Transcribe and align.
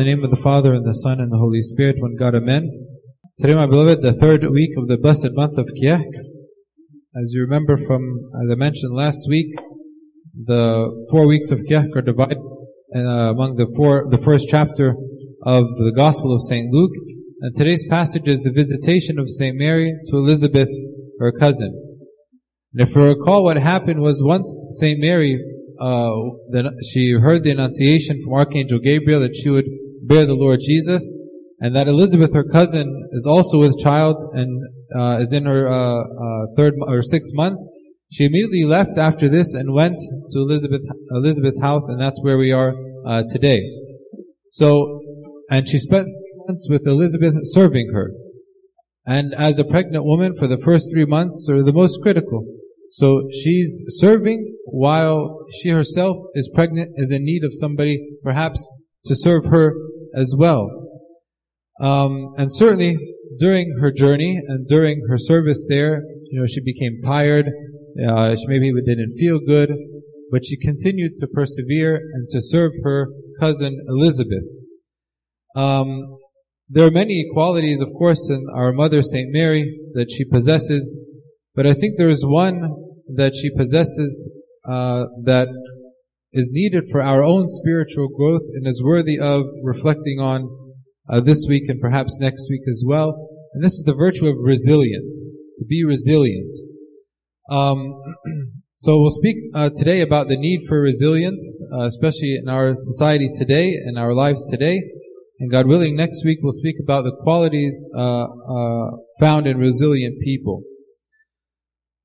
In 0.00 0.06
the 0.06 0.14
name 0.14 0.24
of 0.24 0.30
the 0.30 0.42
Father, 0.42 0.72
and 0.72 0.86
the 0.86 0.94
Son, 0.94 1.20
and 1.20 1.30
the 1.30 1.36
Holy 1.36 1.60
Spirit, 1.60 1.96
one 1.98 2.16
God, 2.18 2.34
Amen. 2.34 2.86
Today, 3.38 3.52
my 3.52 3.66
beloved, 3.66 4.00
the 4.00 4.14
third 4.14 4.42
week 4.50 4.70
of 4.78 4.88
the 4.88 4.96
blessed 4.96 5.28
month 5.34 5.58
of 5.58 5.68
Kiahk. 5.78 6.06
As 7.14 7.32
you 7.34 7.42
remember 7.42 7.76
from, 7.76 8.18
as 8.42 8.50
I 8.50 8.54
mentioned 8.54 8.94
last 8.94 9.28
week, 9.28 9.54
the 10.46 11.06
four 11.10 11.26
weeks 11.26 11.50
of 11.50 11.58
Kiahk 11.68 11.94
are 11.94 12.00
divided 12.00 12.38
uh, 12.96 12.98
among 12.98 13.56
the 13.56 13.70
four, 13.76 14.06
the 14.10 14.16
first 14.16 14.46
chapter 14.48 14.94
of 15.44 15.64
the 15.64 15.92
Gospel 15.94 16.34
of 16.34 16.40
St. 16.48 16.72
Luke. 16.72 16.92
And 17.42 17.54
today's 17.54 17.84
passage 17.90 18.26
is 18.26 18.40
the 18.40 18.52
visitation 18.52 19.18
of 19.18 19.28
St. 19.28 19.54
Mary 19.54 19.92
to 20.08 20.16
Elizabeth, 20.16 20.70
her 21.18 21.30
cousin. 21.30 21.78
And 22.72 22.88
if 22.88 22.94
you 22.94 23.02
recall, 23.02 23.44
what 23.44 23.58
happened 23.58 24.00
was 24.00 24.22
once 24.24 24.48
St. 24.80 24.98
Mary, 24.98 25.38
uh, 25.78 26.10
she 26.90 27.12
heard 27.20 27.44
the 27.44 27.50
annunciation 27.50 28.18
from 28.24 28.32
Archangel 28.32 28.78
Gabriel 28.78 29.20
that 29.20 29.36
she 29.36 29.50
would 29.50 29.66
bear 30.08 30.26
the 30.26 30.34
Lord 30.34 30.60
Jesus, 30.60 31.16
and 31.58 31.74
that 31.76 31.88
Elizabeth, 31.88 32.32
her 32.34 32.44
cousin, 32.44 33.08
is 33.12 33.26
also 33.26 33.58
with 33.58 33.78
child 33.78 34.16
and 34.32 34.62
uh, 34.96 35.18
is 35.20 35.32
in 35.32 35.46
her 35.46 35.68
uh, 35.68 36.00
uh, 36.00 36.46
third 36.56 36.74
or 36.86 37.02
sixth 37.02 37.32
month. 37.34 37.58
She 38.12 38.24
immediately 38.24 38.64
left 38.64 38.98
after 38.98 39.28
this 39.28 39.54
and 39.54 39.72
went 39.72 40.00
to 40.32 40.38
Elizabeth 40.38 40.82
Elizabeth's 41.12 41.60
house, 41.60 41.82
and 41.88 42.00
that's 42.00 42.20
where 42.22 42.38
we 42.38 42.52
are 42.52 42.74
uh, 43.06 43.22
today. 43.28 43.60
So, 44.50 45.00
and 45.48 45.68
she 45.68 45.78
spent 45.78 46.08
months 46.46 46.66
with 46.68 46.86
Elizabeth 46.86 47.34
serving 47.42 47.90
her. 47.92 48.12
And 49.06 49.34
as 49.34 49.58
a 49.58 49.64
pregnant 49.64 50.04
woman 50.04 50.34
for 50.38 50.46
the 50.46 50.58
first 50.58 50.86
three 50.92 51.04
months 51.04 51.48
are 51.48 51.62
the 51.62 51.72
most 51.72 52.00
critical. 52.02 52.44
So 52.90 53.28
she's 53.32 53.84
serving 53.86 54.56
while 54.66 55.46
she 55.60 55.70
herself 55.70 56.16
is 56.34 56.50
pregnant, 56.52 56.90
is 56.96 57.12
in 57.12 57.24
need 57.24 57.44
of 57.44 57.52
somebody 57.52 58.18
perhaps 58.22 58.68
to 59.06 59.14
serve 59.16 59.46
her 59.46 59.74
as 60.14 60.34
well. 60.36 60.68
Um, 61.80 62.34
and 62.36 62.54
certainly 62.54 62.96
during 63.38 63.78
her 63.80 63.90
journey 63.90 64.40
and 64.46 64.66
during 64.68 65.02
her 65.08 65.16
service 65.16 65.64
there, 65.68 66.02
you 66.30 66.40
know, 66.40 66.46
she 66.46 66.60
became 66.60 66.98
tired. 67.02 67.46
Uh, 68.08 68.36
she 68.36 68.46
maybe 68.46 68.72
didn't 68.84 69.16
feel 69.18 69.40
good, 69.40 69.70
but 70.30 70.44
she 70.44 70.56
continued 70.56 71.12
to 71.18 71.26
persevere 71.26 71.96
and 71.96 72.28
to 72.30 72.40
serve 72.40 72.72
her 72.84 73.08
cousin 73.40 73.78
Elizabeth. 73.88 74.44
Um, 75.56 76.18
there 76.68 76.86
are 76.86 76.90
many 76.90 77.26
qualities, 77.32 77.80
of 77.80 77.88
course, 77.98 78.28
in 78.30 78.46
our 78.54 78.72
mother 78.72 79.02
Saint 79.02 79.30
Mary 79.32 79.80
that 79.94 80.12
she 80.12 80.24
possesses, 80.24 81.00
but 81.54 81.66
I 81.66 81.72
think 81.72 81.94
there 81.96 82.08
is 82.08 82.24
one 82.24 82.70
that 83.16 83.34
she 83.34 83.50
possesses 83.56 84.30
uh, 84.68 85.06
that 85.24 85.48
is 86.32 86.50
needed 86.52 86.84
for 86.90 87.02
our 87.02 87.22
own 87.24 87.48
spiritual 87.48 88.08
growth 88.08 88.46
and 88.54 88.66
is 88.66 88.82
worthy 88.82 89.18
of 89.18 89.44
reflecting 89.62 90.18
on 90.20 90.48
uh, 91.08 91.20
this 91.20 91.44
week 91.48 91.68
and 91.68 91.80
perhaps 91.80 92.18
next 92.20 92.46
week 92.48 92.62
as 92.68 92.84
well. 92.86 93.28
And 93.52 93.64
this 93.64 93.72
is 93.74 93.84
the 93.84 93.94
virtue 93.94 94.28
of 94.28 94.36
resilience, 94.40 95.36
to 95.56 95.64
be 95.64 95.84
resilient. 95.84 96.54
Um, 97.50 98.00
so 98.76 99.00
we'll 99.00 99.10
speak 99.10 99.36
uh, 99.54 99.70
today 99.74 100.00
about 100.02 100.28
the 100.28 100.36
need 100.36 100.60
for 100.68 100.80
resilience, 100.80 101.62
uh, 101.72 101.84
especially 101.84 102.38
in 102.40 102.48
our 102.48 102.74
society 102.74 103.28
today 103.34 103.74
and 103.74 103.98
our 103.98 104.14
lives 104.14 104.48
today. 104.50 104.80
And 105.40 105.50
God 105.50 105.66
willing, 105.66 105.96
next 105.96 106.24
week 106.24 106.38
we'll 106.42 106.52
speak 106.52 106.76
about 106.80 107.02
the 107.02 107.16
qualities 107.22 107.88
uh, 107.96 108.24
uh, 108.24 108.90
found 109.18 109.46
in 109.46 109.58
resilient 109.58 110.20
people. 110.20 110.62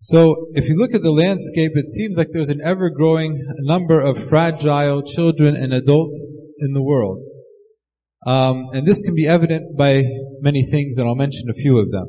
So, 0.07 0.49
if 0.53 0.69
you 0.69 0.77
look 0.77 0.93
at 0.93 1.01
the 1.01 1.09
landscape, 1.09 1.71
it 1.73 1.87
seems 1.87 2.15
like 2.15 2.27
there's 2.31 2.49
an 2.49 2.61
ever-growing 2.63 3.43
number 3.61 3.99
of 3.99 4.23
fragile 4.23 5.01
children 5.01 5.55
and 5.55 5.73
adults 5.73 6.39
in 6.59 6.73
the 6.73 6.83
world. 6.83 7.23
Um, 8.27 8.65
and 8.73 8.87
this 8.87 9.01
can 9.01 9.15
be 9.15 9.27
evident 9.27 9.75
by 9.75 10.03
many 10.41 10.63
things, 10.63 10.99
and 10.99 11.07
I'll 11.07 11.15
mention 11.15 11.49
a 11.49 11.55
few 11.55 11.79
of 11.79 11.89
them. 11.89 12.05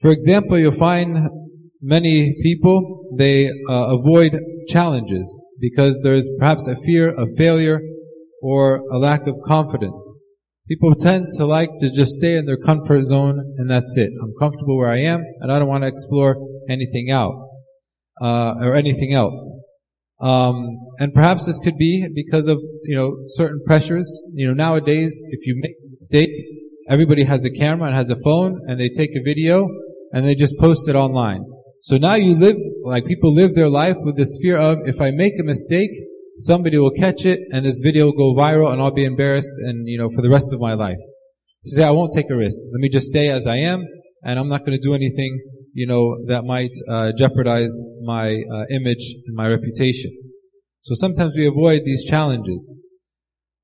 For 0.00 0.12
example, 0.12 0.56
you'll 0.56 0.70
find 0.70 1.28
many 1.80 2.36
people, 2.40 3.08
they 3.18 3.48
uh, 3.48 3.96
avoid 3.98 4.38
challenges 4.68 5.42
because 5.58 6.00
there's 6.04 6.30
perhaps 6.38 6.68
a 6.68 6.76
fear 6.76 7.08
of 7.08 7.30
failure 7.36 7.80
or 8.40 8.76
a 8.92 8.98
lack 8.98 9.26
of 9.26 9.34
confidence. 9.44 10.20
People 10.68 10.94
tend 10.94 11.26
to 11.36 11.46
like 11.46 11.70
to 11.80 11.90
just 11.90 12.12
stay 12.12 12.36
in 12.36 12.46
their 12.46 12.56
comfort 12.56 13.02
zone 13.02 13.56
and 13.58 13.68
that's 13.68 13.96
it. 13.96 14.12
I'm 14.22 14.34
comfortable 14.38 14.76
where 14.76 14.88
I 14.88 15.00
am 15.00 15.24
and 15.40 15.50
I 15.50 15.58
don't 15.58 15.66
want 15.66 15.82
to 15.82 15.88
explore 15.88 16.36
anything 16.68 17.10
out, 17.10 17.34
uh, 18.20 18.54
or 18.60 18.74
anything 18.74 19.12
else. 19.12 19.58
Um, 20.20 20.78
and 20.98 21.12
perhaps 21.12 21.46
this 21.46 21.58
could 21.58 21.76
be 21.76 22.06
because 22.14 22.46
of, 22.46 22.58
you 22.84 22.96
know, 22.96 23.10
certain 23.26 23.60
pressures. 23.66 24.22
You 24.32 24.46
know, 24.46 24.54
nowadays, 24.54 25.20
if 25.30 25.46
you 25.46 25.60
make 25.60 25.72
a 25.84 25.90
mistake, 25.90 26.30
everybody 26.88 27.24
has 27.24 27.44
a 27.44 27.50
camera 27.50 27.88
and 27.88 27.96
has 27.96 28.08
a 28.08 28.16
phone 28.22 28.60
and 28.68 28.78
they 28.78 28.88
take 28.88 29.10
a 29.16 29.22
video 29.22 29.68
and 30.12 30.24
they 30.24 30.36
just 30.36 30.56
post 30.58 30.88
it 30.88 30.94
online. 30.94 31.44
So 31.82 31.96
now 31.96 32.14
you 32.14 32.36
live, 32.36 32.56
like 32.84 33.06
people 33.06 33.34
live 33.34 33.56
their 33.56 33.68
life 33.68 33.96
with 34.04 34.16
this 34.16 34.38
fear 34.40 34.56
of, 34.56 34.78
if 34.86 35.00
I 35.00 35.10
make 35.10 35.32
a 35.40 35.44
mistake, 35.44 35.90
somebody 36.38 36.78
will 36.78 36.92
catch 36.92 37.26
it 37.26 37.40
and 37.50 37.66
this 37.66 37.80
video 37.80 38.04
will 38.06 38.12
go 38.12 38.34
viral 38.40 38.72
and 38.72 38.80
I'll 38.80 38.94
be 38.94 39.04
embarrassed 39.04 39.52
and, 39.64 39.88
you 39.88 39.98
know, 39.98 40.08
for 40.14 40.22
the 40.22 40.30
rest 40.30 40.52
of 40.52 40.60
my 40.60 40.74
life. 40.74 40.98
So 41.64 41.78
say, 41.78 41.84
I 41.84 41.90
won't 41.90 42.12
take 42.12 42.30
a 42.30 42.36
risk. 42.36 42.62
Let 42.72 42.80
me 42.80 42.88
just 42.88 43.06
stay 43.06 43.28
as 43.30 43.48
I 43.48 43.56
am 43.56 43.84
and 44.22 44.38
I'm 44.38 44.48
not 44.48 44.60
going 44.60 44.78
to 44.78 44.82
do 44.82 44.94
anything, 44.94 45.40
you 45.72 45.86
know, 45.86 46.16
that 46.26 46.44
might 46.44 46.72
uh, 46.88 47.12
jeopardize 47.16 47.84
my 48.02 48.28
uh, 48.28 48.64
image 48.70 49.14
and 49.26 49.34
my 49.34 49.48
reputation. 49.48 50.10
So 50.82 50.94
sometimes 50.94 51.34
we 51.36 51.46
avoid 51.46 51.82
these 51.84 52.04
challenges. 52.04 52.76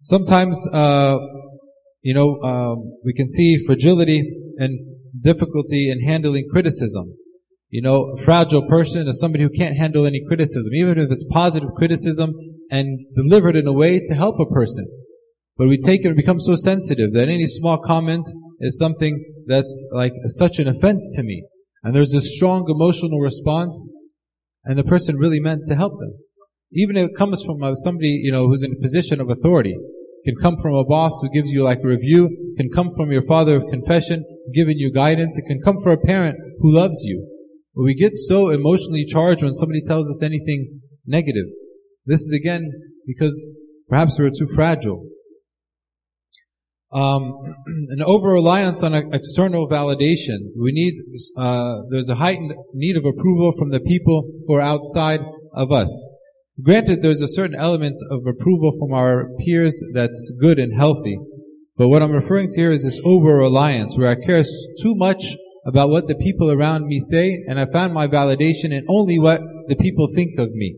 Sometimes, 0.03 0.59
uh, 0.73 1.17
you 2.03 2.15
know, 2.15 2.41
um, 2.43 2.93
we 3.05 3.13
can 3.13 3.29
see 3.29 3.63
fragility 3.67 4.23
and 4.57 4.79
difficulty 5.21 5.91
in 5.91 6.01
handling 6.03 6.47
criticism. 6.51 7.15
You 7.71 7.83
know, 7.83 8.17
fragile 8.25 8.67
person 8.67 9.07
is 9.09 9.21
somebody 9.21 9.45
who 9.45 9.51
can't 9.51 9.77
handle 9.77 10.07
any 10.07 10.25
criticism, 10.27 10.73
even 10.75 10.99
if 10.99 11.11
it's 11.11 11.25
positive 11.31 11.69
criticism 11.77 12.33
and 12.71 13.01
delivered 13.15 13.57
in 13.57 13.67
a 13.67 13.73
way 13.73 14.01
to 14.07 14.15
help 14.15 14.37
a 14.41 14.47
person. 14.47 14.87
But 15.57 15.69
we 15.69 15.77
take 15.77 16.05
it 16.05 16.09
and 16.09 16.17
become 16.17 16.41
so 16.41 16.55
sensitive 16.55 17.13
that 17.13 17.29
any 17.29 17.47
small 17.47 17.79
comment 17.79 18.27
is 18.61 18.79
something 18.79 19.23
that's 19.47 19.87
like 19.93 20.13
such 20.29 20.59
an 20.59 20.69
offense 20.69 21.11
to 21.17 21.23
me. 21.23 21.45
And 21.83 21.94
there's 21.94 22.12
a 22.12 22.21
strong 22.21 22.66
emotional 22.69 23.21
response 23.21 23.93
and 24.65 24.78
the 24.78 24.84
person 24.84 25.16
really 25.16 25.41
meant 25.41 25.62
to 25.66 25.75
help 25.75 25.99
them. 25.99 26.15
Even 26.72 26.97
if 26.97 27.11
it 27.11 27.16
comes 27.16 27.43
from 27.44 27.62
uh, 27.62 27.75
somebody, 27.75 28.11
you 28.11 28.33
know, 28.33 28.49
who's 28.49 28.62
in 28.62 28.72
a 28.72 28.83
position 28.83 29.21
of 29.21 29.31
authority. 29.31 29.77
Can 30.25 30.34
come 30.37 30.56
from 30.61 30.75
a 30.75 30.84
boss 30.84 31.12
who 31.22 31.31
gives 31.31 31.50
you 31.53 31.62
like 31.62 31.78
a 31.83 31.87
review. 31.87 32.55
Can 32.59 32.69
come 32.71 32.91
from 32.94 33.11
your 33.11 33.22
father 33.22 33.56
of 33.56 33.65
confession 33.71 34.25
giving 34.55 34.78
you 34.78 34.93
guidance. 34.93 35.39
It 35.39 35.47
can 35.47 35.61
come 35.62 35.77
from 35.83 35.93
a 35.93 36.06
parent 36.06 36.37
who 36.61 36.71
loves 36.71 37.03
you. 37.05 37.27
But 37.75 37.84
we 37.84 37.95
get 37.95 38.16
so 38.16 38.49
emotionally 38.49 39.05
charged 39.05 39.43
when 39.43 39.55
somebody 39.55 39.81
tells 39.83 40.10
us 40.10 40.22
anything 40.22 40.81
negative. 41.06 41.47
This 42.05 42.21
is 42.21 42.33
again 42.33 42.71
because 43.06 43.50
perhaps 43.89 44.19
we're 44.19 44.31
too 44.31 44.49
fragile. 44.55 45.06
Um, 46.91 47.34
an 47.91 48.03
over 48.03 48.28
reliance 48.28 48.82
on 48.82 48.94
external 48.94 49.69
validation. 49.69 50.38
We 50.59 50.72
need, 50.72 50.94
uh, 51.37 51.82
there's 51.91 52.09
a 52.09 52.15
heightened 52.15 52.53
need 52.75 52.97
of 52.97 53.04
approval 53.04 53.53
from 53.59 53.71
the 53.71 53.81
people 53.81 54.31
who 54.47 54.54
are 54.54 54.60
outside 54.60 55.21
of 55.54 55.71
us. 55.71 56.09
Granted, 56.62 57.03
there's 57.03 57.22
a 57.22 57.28
certain 57.28 57.54
element 57.54 57.97
of 58.10 58.27
approval 58.27 58.72
from 58.78 58.93
our 58.93 59.28
peers 59.44 59.81
that's 59.94 60.32
good 60.41 60.59
and 60.59 60.77
healthy. 60.77 61.19
But 61.77 61.88
what 61.88 62.03
I'm 62.03 62.10
referring 62.10 62.50
to 62.50 62.60
here 62.60 62.72
is 62.72 62.82
this 62.82 63.00
over 63.04 63.37
reliance 63.37 63.97
where 63.97 64.09
I 64.09 64.16
care 64.16 64.43
too 64.82 64.97
much 64.97 65.37
about 65.65 65.91
what 65.91 66.09
the 66.09 66.16
people 66.16 66.50
around 66.50 66.87
me 66.87 66.98
say, 66.98 67.44
and 67.47 67.60
I 67.60 67.66
found 67.72 67.94
my 67.94 68.09
validation 68.09 68.72
in 68.72 68.84
only 68.88 69.19
what 69.19 69.41
the 69.69 69.77
people 69.77 70.09
think 70.12 70.38
of 70.38 70.50
me. 70.50 70.77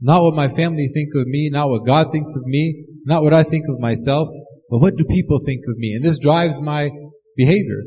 Not 0.00 0.22
what 0.22 0.34
my 0.34 0.48
family 0.48 0.88
think 0.94 1.10
of 1.14 1.26
me, 1.26 1.50
not 1.52 1.68
what 1.68 1.84
God 1.84 2.12
thinks 2.12 2.30
of 2.36 2.44
me, 2.46 2.84
not 3.04 3.22
what 3.22 3.34
I 3.34 3.42
think 3.42 3.64
of 3.68 3.78
myself, 3.78 4.28
but 4.70 4.78
what 4.78 4.96
do 4.96 5.04
people 5.04 5.40
think 5.44 5.62
of 5.68 5.76
me? 5.76 5.92
And 5.92 6.04
this 6.04 6.18
drives 6.18 6.60
my 6.60 6.90
behavior. 7.36 7.82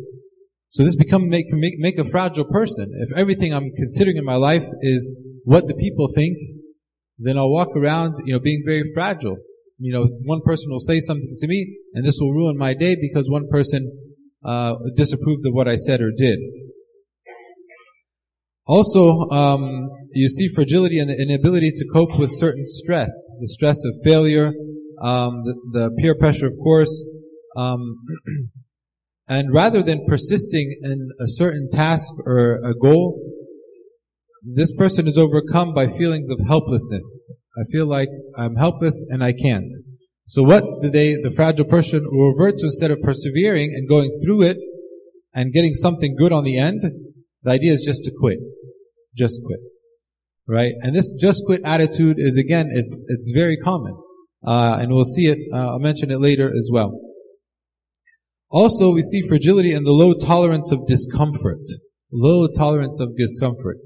So 0.70 0.84
this 0.84 0.96
become 0.96 1.30
make, 1.30 1.48
make, 1.50 1.80
make 1.80 1.98
a 1.98 2.06
fragile 2.06 2.46
person. 2.46 2.92
If 3.00 3.18
everything 3.18 3.54
I'm 3.54 3.72
considering 3.76 4.18
in 4.18 4.26
my 4.26 4.36
life 4.36 4.66
is 4.82 5.12
what 5.44 5.68
the 5.68 5.74
people 5.74 6.08
think, 6.14 6.38
then 7.18 7.38
I'll 7.38 7.50
walk 7.50 7.70
around, 7.76 8.22
you 8.26 8.34
know, 8.34 8.40
being 8.40 8.64
very 8.66 8.84
fragile. 8.94 9.38
You 9.80 9.94
know, 9.94 10.06
one 10.26 10.42
person 10.46 10.68
will 10.70 10.80
say 10.80 11.00
something 11.00 11.36
to 11.38 11.48
me, 11.48 11.78
and 11.94 12.06
this 12.06 12.18
will 12.20 12.34
ruin 12.34 12.58
my 12.58 12.74
day 12.74 12.96
because 13.00 13.30
one 13.30 13.48
person 13.50 13.92
uh, 14.46 14.76
disapproved 14.96 15.46
of 15.48 15.54
what 15.54 15.68
I 15.68 15.76
said 15.76 16.02
or 16.02 16.12
did. 16.16 16.40
Also, 18.68 19.28
um, 19.32 19.90
you 20.14 20.30
see 20.30 20.48
fragility 20.48 21.00
and 21.00 21.10
the 21.10 21.20
inability 21.20 21.72
to 21.72 21.86
cope 21.92 22.18
with 22.20 22.32
certain 22.32 22.66
stress, 22.66 23.10
the 23.40 23.48
stress 23.48 23.84
of 23.84 23.96
failure, 24.04 24.52
um, 25.02 25.44
the, 25.44 25.56
the, 25.72 25.92
peer 26.00 26.16
pressure, 26.16 26.48
of 26.48 26.54
course, 26.62 27.06
um, 27.56 27.96
and 29.28 29.54
rather 29.54 29.82
than 29.82 30.06
persisting 30.08 30.80
in 30.82 31.10
a 31.20 31.28
certain 31.28 31.70
task 31.72 32.08
or 32.26 32.56
a 32.66 32.74
goal, 32.74 33.20
this 34.44 34.74
person 34.74 35.08
is 35.08 35.18
overcome 35.18 35.74
by 35.74 35.88
feelings 35.88 36.30
of 36.30 36.40
helplessness. 36.48 37.30
I 37.58 37.64
feel 37.72 37.88
like 37.88 38.10
I'm 38.38 38.56
helpless 38.56 39.06
and 39.10 39.24
I 39.24 39.34
can't. 39.34 39.72
So 40.28 40.44
what 40.44 40.64
do 40.82 40.90
they, 40.90 41.16
the 41.16 41.32
fragile 41.32 41.66
person 41.66 42.06
will 42.10 42.32
revert 42.32 42.60
to 42.60 42.68
instead 42.68 42.92
of 42.92 43.02
persevering 43.02 43.74
and 43.76 43.90
going 43.90 44.12
through 44.24 44.44
it 44.44 44.58
and 45.34 45.52
getting 45.52 45.74
something 45.74 46.16
good 46.16 46.32
on 46.32 46.44
the 46.44 46.58
end? 46.58 46.82
The 47.44 47.52
idea 47.52 47.74
is 47.74 47.84
just 47.84 48.04
to 48.04 48.12
quit. 48.18 48.38
Just 49.16 49.40
quit. 49.46 49.60
Right? 50.48 50.74
And 50.82 50.96
this 50.96 51.12
just 51.20 51.44
quit 51.46 51.62
attitude 51.66 52.18
is 52.20 52.38
again, 52.38 52.70
it's, 52.72 53.04
it's 53.08 53.32
very 53.34 53.58
common. 53.58 53.96
Uh, 54.46 54.78
and 54.80 54.94
we'll 54.94 55.04
see 55.04 55.28
it, 55.28 55.38
uh, 55.54 55.72
I'll 55.72 55.80
mention 55.80 56.12
it 56.12 56.20
later 56.20 56.48
as 56.48 56.70
well. 56.72 57.00
Also, 58.50 58.94
we 58.94 59.02
see 59.02 59.22
fragility 59.22 59.74
in 59.74 59.84
the 59.84 59.92
low 59.92 60.14
tolerance 60.14 60.72
of 60.72 60.88
discomfort. 60.88 61.62
Low 62.12 62.48
tolerance 62.48 63.00
of 63.00 63.16
discomfort. 63.18 63.78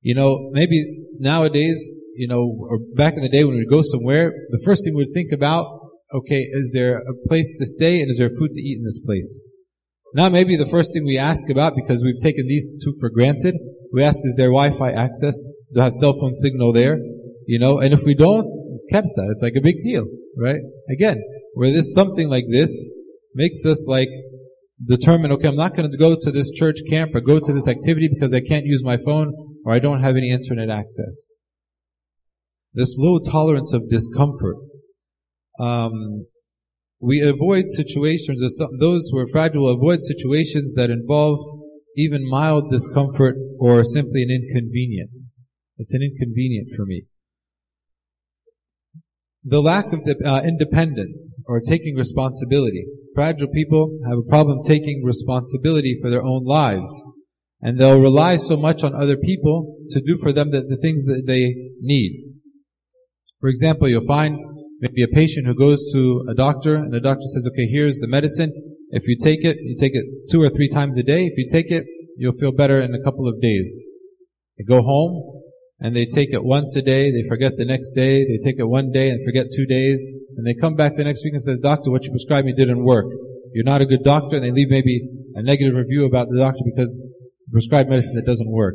You 0.00 0.14
know, 0.14 0.50
maybe 0.52 1.06
nowadays, 1.18 1.96
you 2.14 2.28
know, 2.28 2.56
or 2.60 2.78
back 2.94 3.14
in 3.14 3.22
the 3.22 3.28
day 3.28 3.44
when 3.44 3.56
we 3.56 3.66
go 3.66 3.82
somewhere, 3.82 4.32
the 4.50 4.62
first 4.64 4.84
thing 4.84 4.94
we'd 4.94 5.12
think 5.12 5.32
about, 5.32 5.66
okay, 6.14 6.46
is 6.52 6.72
there 6.72 6.98
a 6.98 7.28
place 7.28 7.58
to 7.58 7.66
stay 7.66 8.00
and 8.00 8.10
is 8.10 8.18
there 8.18 8.28
food 8.28 8.52
to 8.52 8.62
eat 8.62 8.78
in 8.78 8.84
this 8.84 9.00
place? 9.04 9.40
Now 10.14 10.28
maybe 10.28 10.56
the 10.56 10.68
first 10.68 10.92
thing 10.92 11.04
we 11.04 11.18
ask 11.18 11.48
about, 11.50 11.74
because 11.74 12.04
we've 12.04 12.20
taken 12.20 12.46
these 12.46 12.68
two 12.84 12.94
for 13.00 13.10
granted, 13.10 13.56
we 13.92 14.04
ask, 14.04 14.20
is 14.22 14.36
there 14.36 14.48
Wi-Fi 14.48 14.92
access? 14.92 15.36
Do 15.72 15.80
I 15.80 15.84
have 15.84 15.94
cell 15.94 16.12
phone 16.12 16.34
signal 16.34 16.72
there? 16.72 16.98
You 17.46 17.58
know, 17.58 17.78
and 17.78 17.92
if 17.92 18.02
we 18.04 18.14
don't, 18.14 18.46
it's 18.72 18.86
kebsa. 18.92 19.30
It's 19.30 19.42
like 19.42 19.54
a 19.56 19.60
big 19.60 19.76
deal, 19.84 20.06
right? 20.38 20.60
Again, 20.90 21.22
where 21.54 21.70
this 21.70 21.92
something 21.92 22.28
like 22.28 22.44
this 22.50 22.90
makes 23.34 23.64
us 23.64 23.86
like 23.88 24.08
determine, 24.84 25.32
okay, 25.32 25.48
I'm 25.48 25.56
not 25.56 25.76
going 25.76 25.90
to 25.90 25.96
go 25.96 26.16
to 26.20 26.30
this 26.30 26.50
church 26.50 26.78
camp 26.88 27.14
or 27.14 27.20
go 27.20 27.38
to 27.38 27.52
this 27.52 27.68
activity 27.68 28.08
because 28.12 28.32
I 28.32 28.40
can't 28.40 28.64
use 28.64 28.82
my 28.84 28.96
phone 28.96 29.32
or 29.64 29.72
I 29.72 29.78
don't 29.78 30.02
have 30.02 30.16
any 30.16 30.30
internet 30.30 30.70
access. 30.70 31.28
This 32.72 32.96
low 32.98 33.18
tolerance 33.18 33.72
of 33.72 33.88
discomfort. 33.88 34.56
Um, 35.60 36.26
we 37.00 37.20
avoid 37.20 37.68
situations, 37.68 38.42
or 38.42 38.68
those 38.80 39.10
who 39.12 39.18
are 39.18 39.28
fragile 39.30 39.68
avoid 39.68 40.00
situations 40.00 40.74
that 40.74 40.90
involve 40.90 41.38
even 41.96 42.28
mild 42.28 42.70
discomfort 42.70 43.36
or 43.60 43.84
simply 43.84 44.22
an 44.22 44.30
inconvenience. 44.30 45.36
It's 45.76 45.94
an 45.94 46.02
inconvenient 46.02 46.68
for 46.76 46.84
me. 46.84 47.04
The 49.46 49.60
lack 49.60 49.92
of 49.92 50.00
uh, 50.24 50.40
independence 50.42 51.38
or 51.46 51.60
taking 51.60 51.96
responsibility. 51.96 52.86
Fragile 53.14 53.48
people 53.48 53.98
have 54.08 54.18
a 54.18 54.28
problem 54.28 54.60
taking 54.64 55.02
responsibility 55.04 55.98
for 56.00 56.08
their 56.08 56.22
own 56.22 56.44
lives. 56.44 56.90
And 57.60 57.78
they'll 57.78 58.00
rely 58.00 58.36
so 58.36 58.56
much 58.56 58.82
on 58.82 58.94
other 58.94 59.16
people 59.16 59.76
to 59.90 60.00
do 60.00 60.16
for 60.16 60.32
them 60.32 60.50
the, 60.50 60.62
the 60.62 60.78
things 60.80 61.04
that 61.04 61.24
they 61.26 61.54
need. 61.80 62.34
For 63.40 63.48
example, 63.48 63.88
you'll 63.88 64.06
find 64.06 64.38
maybe 64.80 65.02
a 65.02 65.08
patient 65.08 65.46
who 65.46 65.54
goes 65.54 65.92
to 65.92 66.26
a 66.30 66.34
doctor 66.34 66.76
and 66.76 66.92
the 66.92 67.00
doctor 67.00 67.24
says, 67.26 67.48
okay, 67.52 67.66
here's 67.66 67.98
the 67.98 68.08
medicine. 68.08 68.52
If 68.90 69.06
you 69.06 69.16
take 69.20 69.44
it, 69.44 69.58
you 69.60 69.76
take 69.78 69.94
it 69.94 70.04
two 70.30 70.42
or 70.42 70.48
three 70.48 70.68
times 70.68 70.96
a 70.98 71.02
day. 71.02 71.26
If 71.26 71.36
you 71.36 71.48
take 71.50 71.70
it, 71.70 71.84
you'll 72.16 72.38
feel 72.38 72.52
better 72.52 72.80
in 72.80 72.94
a 72.94 73.02
couple 73.02 73.28
of 73.28 73.40
days. 73.40 73.78
They 74.56 74.64
go 74.64 74.82
home, 74.82 75.33
and 75.80 75.94
they 75.94 76.06
take 76.06 76.32
it 76.32 76.44
once 76.44 76.74
a 76.76 76.82
day, 76.82 77.10
they 77.10 77.28
forget 77.28 77.56
the 77.56 77.64
next 77.64 77.92
day, 77.92 78.24
they 78.24 78.38
take 78.42 78.58
it 78.58 78.68
one 78.68 78.90
day 78.92 79.10
and 79.10 79.24
forget 79.24 79.46
two 79.54 79.66
days, 79.66 80.12
and 80.36 80.46
they 80.46 80.54
come 80.54 80.74
back 80.74 80.96
the 80.96 81.04
next 81.04 81.24
week 81.24 81.34
and 81.34 81.42
says, 81.42 81.58
doctor, 81.58 81.90
what 81.90 82.04
you 82.04 82.10
prescribed 82.10 82.46
me 82.46 82.52
didn't 82.52 82.84
work. 82.84 83.06
You're 83.52 83.64
not 83.64 83.80
a 83.80 83.86
good 83.86 84.02
doctor, 84.02 84.36
and 84.36 84.44
they 84.44 84.50
leave 84.50 84.70
maybe 84.70 85.08
a 85.34 85.42
negative 85.42 85.74
review 85.74 86.06
about 86.06 86.28
the 86.30 86.38
doctor 86.38 86.60
because 86.64 87.02
prescribed 87.50 87.88
medicine 87.88 88.14
that 88.14 88.26
doesn't 88.26 88.50
work. 88.50 88.74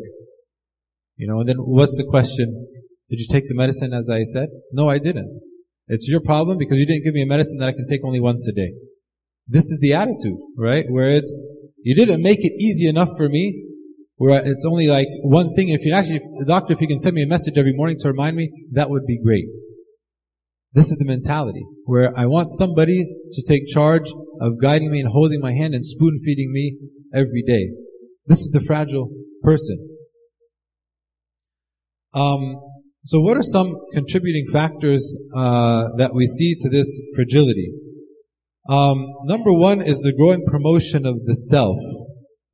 You 1.17 1.27
know, 1.27 1.39
and 1.39 1.49
then 1.49 1.57
what's 1.57 1.97
the 1.97 2.05
question? 2.05 2.67
Did 3.09 3.19
you 3.19 3.27
take 3.29 3.47
the 3.47 3.55
medicine 3.55 3.93
as 3.93 4.09
I 4.09 4.23
said? 4.23 4.49
No, 4.71 4.87
I 4.87 4.99
didn't. 4.99 5.41
It's 5.87 6.07
your 6.07 6.21
problem 6.21 6.57
because 6.57 6.77
you 6.77 6.85
didn't 6.85 7.03
give 7.03 7.13
me 7.13 7.23
a 7.23 7.25
medicine 7.25 7.57
that 7.59 7.67
I 7.67 7.71
can 7.73 7.85
take 7.89 8.01
only 8.05 8.19
once 8.19 8.47
a 8.47 8.53
day. 8.53 8.73
This 9.47 9.65
is 9.65 9.79
the 9.79 9.93
attitude, 9.93 10.37
right? 10.55 10.85
Where 10.87 11.11
it's, 11.11 11.41
you 11.81 11.95
didn't 11.95 12.21
make 12.21 12.39
it 12.45 12.53
easy 12.61 12.87
enough 12.87 13.09
for 13.17 13.27
me 13.27 13.68
where 14.19 14.45
it's 14.45 14.65
only 14.65 14.87
like 14.87 15.07
one 15.23 15.53
thing. 15.55 15.69
If 15.69 15.85
you 15.85 15.93
actually, 15.93 16.17
if, 16.17 16.47
doctor, 16.47 16.73
if 16.73 16.81
you 16.81 16.87
can 16.87 16.99
send 16.99 17.15
me 17.15 17.23
a 17.23 17.27
message 17.27 17.57
every 17.57 17.73
morning 17.73 17.97
to 18.01 18.09
remind 18.09 18.35
me, 18.35 18.51
that 18.73 18.89
would 18.89 19.05
be 19.05 19.17
great. 19.17 19.45
This 20.73 20.91
is 20.91 20.97
the 20.97 21.05
mentality 21.05 21.65
where 21.85 22.11
I 22.17 22.25
want 22.25 22.51
somebody 22.51 23.07
to 23.31 23.41
take 23.41 23.65
charge 23.67 24.11
of 24.41 24.61
guiding 24.61 24.91
me 24.91 24.99
and 24.99 25.09
holding 25.09 25.39
my 25.39 25.53
hand 25.53 25.73
and 25.73 25.85
spoon 25.85 26.19
feeding 26.23 26.51
me 26.51 26.77
every 27.13 27.43
day. 27.47 27.69
This 28.25 28.41
is 28.41 28.51
the 28.51 28.59
fragile 28.59 29.09
person. 29.41 29.87
Um, 32.13 32.59
so 33.01 33.21
what 33.21 33.37
are 33.37 33.41
some 33.41 33.73
contributing 33.93 34.47
factors 34.51 35.17
uh, 35.33 35.87
that 35.95 36.13
we 36.13 36.27
see 36.27 36.55
to 36.59 36.69
this 36.69 37.01
fragility? 37.15 37.71
Um, 38.67 39.07
number 39.23 39.53
one 39.53 39.81
is 39.81 39.99
the 39.99 40.11
growing 40.11 40.43
promotion 40.45 41.05
of 41.05 41.23
the 41.25 41.35
self 41.35 41.79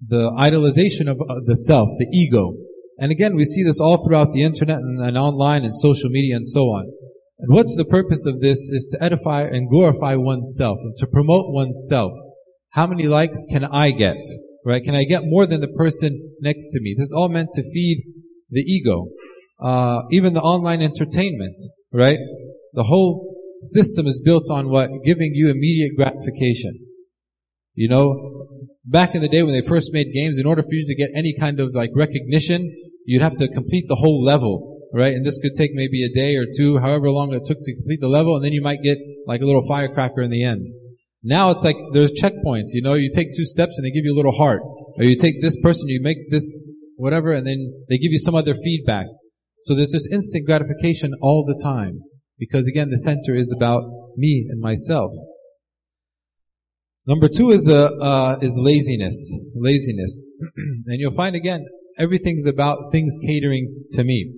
the 0.07 0.31
idolization 0.37 1.09
of 1.09 1.19
uh, 1.21 1.41
the 1.45 1.55
self, 1.55 1.89
the 1.97 2.07
ego. 2.11 2.53
And 2.97 3.11
again, 3.11 3.35
we 3.35 3.45
see 3.45 3.63
this 3.63 3.79
all 3.79 4.05
throughout 4.05 4.33
the 4.33 4.43
internet 4.43 4.77
and, 4.77 5.01
and 5.01 5.17
online 5.17 5.63
and 5.63 5.75
social 5.75 6.09
media 6.09 6.35
and 6.35 6.47
so 6.47 6.61
on. 6.63 6.91
And 7.39 7.53
what's 7.53 7.75
the 7.75 7.85
purpose 7.85 8.25
of 8.25 8.39
this 8.39 8.69
is 8.69 8.87
to 8.91 9.03
edify 9.03 9.43
and 9.43 9.69
glorify 9.69 10.15
oneself 10.15 10.77
and 10.81 10.95
to 10.97 11.07
promote 11.07 11.53
oneself. 11.53 12.13
How 12.69 12.87
many 12.87 13.07
likes 13.07 13.45
can 13.49 13.65
I 13.65 13.91
get? 13.91 14.17
Right? 14.65 14.83
Can 14.83 14.95
I 14.95 15.03
get 15.03 15.23
more 15.25 15.45
than 15.45 15.61
the 15.61 15.67
person 15.67 16.35
next 16.41 16.67
to 16.71 16.79
me? 16.81 16.95
This 16.97 17.07
is 17.07 17.13
all 17.15 17.29
meant 17.29 17.49
to 17.53 17.63
feed 17.63 18.03
the 18.49 18.61
ego. 18.61 19.07
Uh, 19.61 20.01
even 20.11 20.33
the 20.33 20.41
online 20.41 20.81
entertainment, 20.81 21.55
right? 21.93 22.19
The 22.73 22.83
whole 22.83 23.35
system 23.61 24.07
is 24.07 24.21
built 24.23 24.49
on 24.49 24.69
what? 24.69 24.89
Giving 25.03 25.31
you 25.33 25.49
immediate 25.49 25.95
gratification. 25.95 26.79
You 27.75 27.89
know, 27.89 28.47
back 28.85 29.15
in 29.15 29.21
the 29.21 29.27
day 29.27 29.43
when 29.43 29.53
they 29.53 29.65
first 29.65 29.91
made 29.91 30.13
games, 30.13 30.37
in 30.39 30.45
order 30.45 30.63
for 30.63 30.73
you 30.73 30.85
to 30.85 30.95
get 30.95 31.09
any 31.15 31.35
kind 31.37 31.59
of 31.59 31.75
like 31.75 31.91
recognition, 31.93 32.73
you'd 33.05 33.21
have 33.21 33.35
to 33.35 33.47
complete 33.47 33.85
the 33.87 33.95
whole 33.95 34.23
level, 34.23 34.81
right? 34.93 35.13
And 35.13 35.25
this 35.25 35.37
could 35.41 35.55
take 35.55 35.71
maybe 35.73 36.03
a 36.03 36.13
day 36.13 36.35
or 36.37 36.45
two, 36.45 36.79
however 36.79 37.09
long 37.09 37.33
it 37.33 37.45
took 37.45 37.59
to 37.63 37.75
complete 37.75 37.99
the 37.99 38.07
level, 38.07 38.35
and 38.35 38.43
then 38.43 38.53
you 38.53 38.61
might 38.61 38.81
get 38.81 38.97
like 39.27 39.41
a 39.41 39.45
little 39.45 39.67
firecracker 39.67 40.21
in 40.21 40.31
the 40.31 40.43
end. 40.43 40.65
Now 41.21 41.51
it's 41.51 41.63
like 41.63 41.75
there's 41.91 42.13
checkpoints, 42.13 42.69
you 42.73 42.81
know, 42.81 42.93
you 42.93 43.09
take 43.13 43.35
two 43.35 43.45
steps 43.45 43.77
and 43.77 43.85
they 43.85 43.91
give 43.91 44.05
you 44.05 44.13
a 44.13 44.17
little 44.17 44.31
heart. 44.31 44.61
Or 44.97 45.03
you 45.03 45.17
take 45.17 45.41
this 45.41 45.57
person, 45.61 45.89
you 45.89 45.99
make 46.01 46.29
this 46.31 46.69
whatever, 46.95 47.33
and 47.33 47.45
then 47.45 47.73
they 47.89 47.97
give 47.97 48.11
you 48.11 48.19
some 48.19 48.35
other 48.35 48.55
feedback. 48.55 49.07
So 49.61 49.75
there's 49.75 49.91
this 49.91 50.07
instant 50.11 50.45
gratification 50.45 51.13
all 51.21 51.43
the 51.45 51.59
time. 51.61 52.01
Because 52.37 52.67
again, 52.67 52.89
the 52.89 52.97
center 52.97 53.33
is 53.33 53.53
about 53.55 53.83
me 54.15 54.45
and 54.49 54.61
myself. 54.61 55.11
Number 57.07 57.29
two 57.29 57.51
is 57.51 57.67
uh, 57.67 57.89
uh, 58.01 58.37
is 58.41 58.57
laziness. 58.59 59.39
Laziness, 59.55 60.25
and 60.87 60.99
you'll 60.99 61.11
find 61.11 61.35
again 61.35 61.65
everything's 61.99 62.47
about 62.47 62.91
things 62.91 63.15
catering 63.21 63.83
to 63.91 64.03
me. 64.03 64.33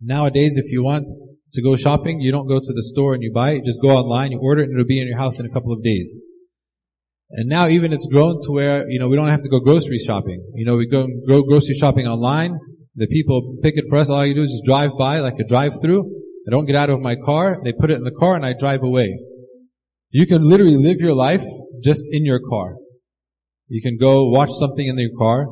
Nowadays, 0.00 0.56
if 0.56 0.70
you 0.70 0.82
want 0.82 1.08
to 1.52 1.62
go 1.62 1.76
shopping, 1.76 2.20
you 2.20 2.32
don't 2.32 2.48
go 2.48 2.58
to 2.60 2.72
the 2.72 2.82
store 2.82 3.12
and 3.12 3.22
you 3.22 3.30
buy 3.32 3.50
it. 3.52 3.64
Just 3.64 3.80
go 3.82 3.90
online, 3.90 4.32
you 4.32 4.38
order 4.42 4.62
it, 4.62 4.70
and 4.70 4.74
it'll 4.74 4.88
be 4.88 5.00
in 5.00 5.06
your 5.06 5.18
house 5.18 5.38
in 5.38 5.44
a 5.44 5.50
couple 5.50 5.72
of 5.72 5.82
days. 5.82 6.20
And 7.30 7.48
now 7.48 7.66
even 7.68 7.92
it's 7.92 8.06
grown 8.06 8.40
to 8.44 8.52
where 8.52 8.88
you 8.88 8.98
know 8.98 9.08
we 9.08 9.16
don't 9.16 9.28
have 9.28 9.42
to 9.42 9.48
go 9.48 9.60
grocery 9.60 9.98
shopping. 9.98 10.42
You 10.54 10.64
know 10.64 10.76
we 10.76 10.86
go 10.88 11.06
go 11.28 11.42
grocery 11.42 11.74
shopping 11.74 12.06
online. 12.06 12.58
The 12.94 13.06
people 13.06 13.58
pick 13.62 13.76
it 13.76 13.84
for 13.90 13.98
us. 13.98 14.08
All 14.08 14.24
you 14.24 14.34
do 14.34 14.42
is 14.42 14.50
just 14.50 14.64
drive 14.64 14.92
by 14.98 15.18
like 15.18 15.38
a 15.38 15.44
drive-through. 15.44 16.10
I 16.48 16.50
don't 16.50 16.64
get 16.64 16.76
out 16.76 16.88
of 16.88 17.00
my 17.00 17.16
car. 17.16 17.58
They 17.62 17.72
put 17.72 17.90
it 17.90 17.98
in 17.98 18.04
the 18.04 18.16
car 18.18 18.36
and 18.36 18.46
I 18.46 18.54
drive 18.58 18.82
away. 18.82 19.18
You 20.10 20.26
can 20.26 20.42
literally 20.42 20.76
live 20.76 20.98
your 21.00 21.12
life 21.12 21.44
just 21.82 22.04
in 22.10 22.24
your 22.24 22.40
car. 22.40 22.76
You 23.68 23.82
can 23.82 23.96
go 23.98 24.28
watch 24.28 24.50
something 24.52 24.86
in 24.86 24.98
your 24.98 25.16
car. 25.18 25.46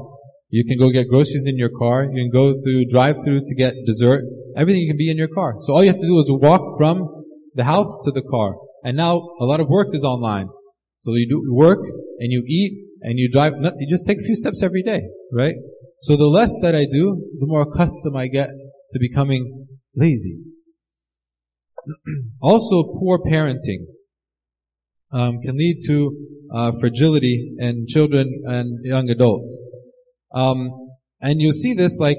You 0.49 0.64
can 0.64 0.78
go 0.78 0.90
get 0.90 1.09
groceries 1.09 1.47
in 1.47 1.59
your 1.59 1.71
car. 1.76 2.04
You 2.04 2.25
can 2.25 2.31
go 2.31 2.54
through 2.62 2.87
drive-through 2.87 3.40
to 3.45 3.54
get 3.57 3.75
dessert. 3.87 4.23
Everything 4.57 4.83
you 4.83 4.88
can 4.88 4.97
be 4.97 5.11
in 5.11 5.16
your 5.16 5.28
car. 5.28 5.54
So 5.61 5.73
all 5.73 5.83
you 5.83 5.90
have 5.90 6.00
to 6.00 6.07
do 6.07 6.19
is 6.21 6.26
walk 6.28 6.78
from 6.78 7.09
the 7.54 7.64
house 7.64 7.99
to 8.04 8.12
the 8.12 8.23
car. 8.23 8.54
And 8.85 8.97
now 8.97 9.16
a 9.40 9.45
lot 9.45 9.61
of 9.61 9.69
work 9.69 9.88
is 9.93 10.04
online. 10.04 10.49
So 10.97 11.14
you 11.14 11.28
do 11.28 11.43
work 11.52 11.81
and 12.21 12.31
you 12.31 12.45
eat 12.47 12.87
and 13.02 13.19
you 13.19 13.28
drive. 13.31 13.54
You 13.78 13.88
just 13.88 14.04
take 14.07 14.19
a 14.19 14.25
few 14.25 14.37
steps 14.37 14.62
every 14.62 14.83
day, 14.83 15.02
right? 15.33 15.57
So 16.02 16.16
the 16.16 16.26
less 16.26 16.54
that 16.62 16.75
I 16.75 16.85
do, 16.85 17.21
the 17.40 17.47
more 17.47 17.62
accustomed 17.62 18.16
I 18.16 18.28
get 18.28 18.49
to 18.93 18.99
becoming 19.00 19.66
lazy. 19.97 20.38
also, 22.40 22.85
poor 22.85 23.19
parenting 23.19 23.87
um, 25.14 25.40
can 25.40 25.56
lead 25.56 25.78
to 25.87 25.97
uh, 26.52 26.73
fragility 26.80 27.54
in 27.59 27.87
children 27.88 28.42
and 28.47 28.85
young 28.85 29.09
adults. 29.09 29.59
Um, 30.35 30.71
and 31.21 31.40
you 31.40 31.52
see 31.52 31.73
this 31.73 31.99
like 31.99 32.18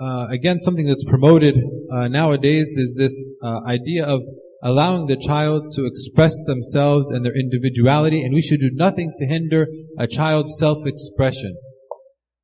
uh, 0.00 0.26
again 0.30 0.60
something 0.60 0.86
that's 0.86 1.04
promoted 1.04 1.56
uh, 1.92 2.08
nowadays 2.08 2.68
is 2.76 2.96
this 2.96 3.32
uh, 3.42 3.60
idea 3.66 4.04
of 4.06 4.20
allowing 4.62 5.06
the 5.06 5.16
child 5.16 5.72
to 5.72 5.86
express 5.86 6.34
themselves 6.46 7.10
and 7.10 7.24
their 7.24 7.36
individuality, 7.36 8.22
and 8.22 8.34
we 8.34 8.42
should 8.42 8.60
do 8.60 8.70
nothing 8.72 9.12
to 9.18 9.26
hinder 9.26 9.66
a 9.98 10.06
child's 10.06 10.56
self-expression. 10.58 11.54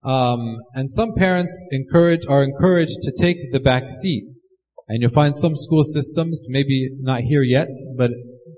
Um, 0.05 0.59
and 0.75 0.91
some 0.91 1.15
parents 1.15 1.67
encourage 1.71 2.27
are 2.29 2.43
encouraged 2.43 2.99
to 3.03 3.13
take 3.19 3.53
the 3.53 3.61
back 3.61 3.91
seat. 3.91 4.25
And 4.89 5.01
you'll 5.01 5.11
find 5.13 5.37
some 5.37 5.57
school 5.57 5.85
systems, 5.85 6.47
maybe 6.49 6.91
not 7.01 7.21
here 7.23 7.43
yet, 7.43 7.69
but 7.97 8.11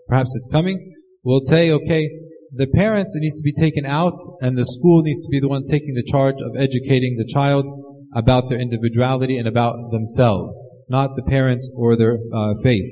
perhaps 0.09 0.35
it's 0.35 0.49
coming, 0.51 0.94
will 1.25 1.43
say, 1.47 1.71
okay, 1.71 2.09
the 2.53 2.67
parents 2.69 3.15
needs 3.17 3.41
to 3.41 3.43
be 3.43 3.53
taken 3.53 3.85
out 3.85 4.15
and 4.41 4.57
the 4.57 4.67
school 4.67 5.03
needs 5.03 5.25
to 5.25 5.31
be 5.31 5.41
the 5.41 5.49
one 5.49 5.65
taking 5.65 5.95
the 5.95 6.05
charge 6.05 6.41
of 6.41 6.53
educating 6.57 7.17
the 7.17 7.27
child 7.27 7.67
about 8.15 8.49
their 8.49 8.61
individuality 8.61 9.37
and 9.39 9.49
about 9.49 9.91
themselves, 9.91 10.57
not 10.89 11.17
the 11.17 11.23
parents 11.23 11.69
or 11.75 11.97
their 11.97 12.19
uh, 12.33 12.55
faith. 12.63 12.89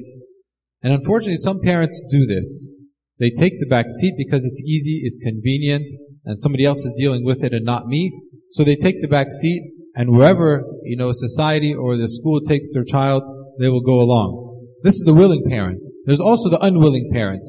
And 0.82 0.92
unfortunately, 0.92 1.36
some 1.36 1.60
parents 1.60 2.04
do 2.10 2.26
this. 2.26 2.72
They 3.20 3.30
take 3.30 3.60
the 3.60 3.68
back 3.68 3.86
seat 4.00 4.14
because 4.18 4.44
it's 4.44 4.60
easy, 4.62 5.02
it's 5.04 5.16
convenient, 5.22 5.88
and 6.24 6.38
somebody 6.38 6.64
else 6.64 6.84
is 6.84 6.92
dealing 6.96 7.24
with 7.24 7.44
it 7.44 7.52
and 7.52 7.64
not 7.64 7.86
me. 7.86 8.10
So 8.50 8.64
they 8.64 8.74
take 8.74 9.00
the 9.00 9.06
back 9.06 9.28
seat, 9.30 9.62
and 9.94 10.10
wherever, 10.10 10.64
you 10.82 10.96
know, 10.96 11.12
society 11.12 11.72
or 11.72 11.96
the 11.96 12.08
school 12.08 12.40
takes 12.40 12.74
their 12.74 12.84
child, 12.84 13.22
they 13.60 13.68
will 13.68 13.80
go 13.80 14.00
along. 14.00 14.66
This 14.82 14.96
is 14.96 15.04
the 15.04 15.14
willing 15.14 15.44
parent. 15.48 15.84
There's 16.04 16.20
also 16.20 16.50
the 16.50 16.58
unwilling 16.60 17.10
parent. 17.12 17.44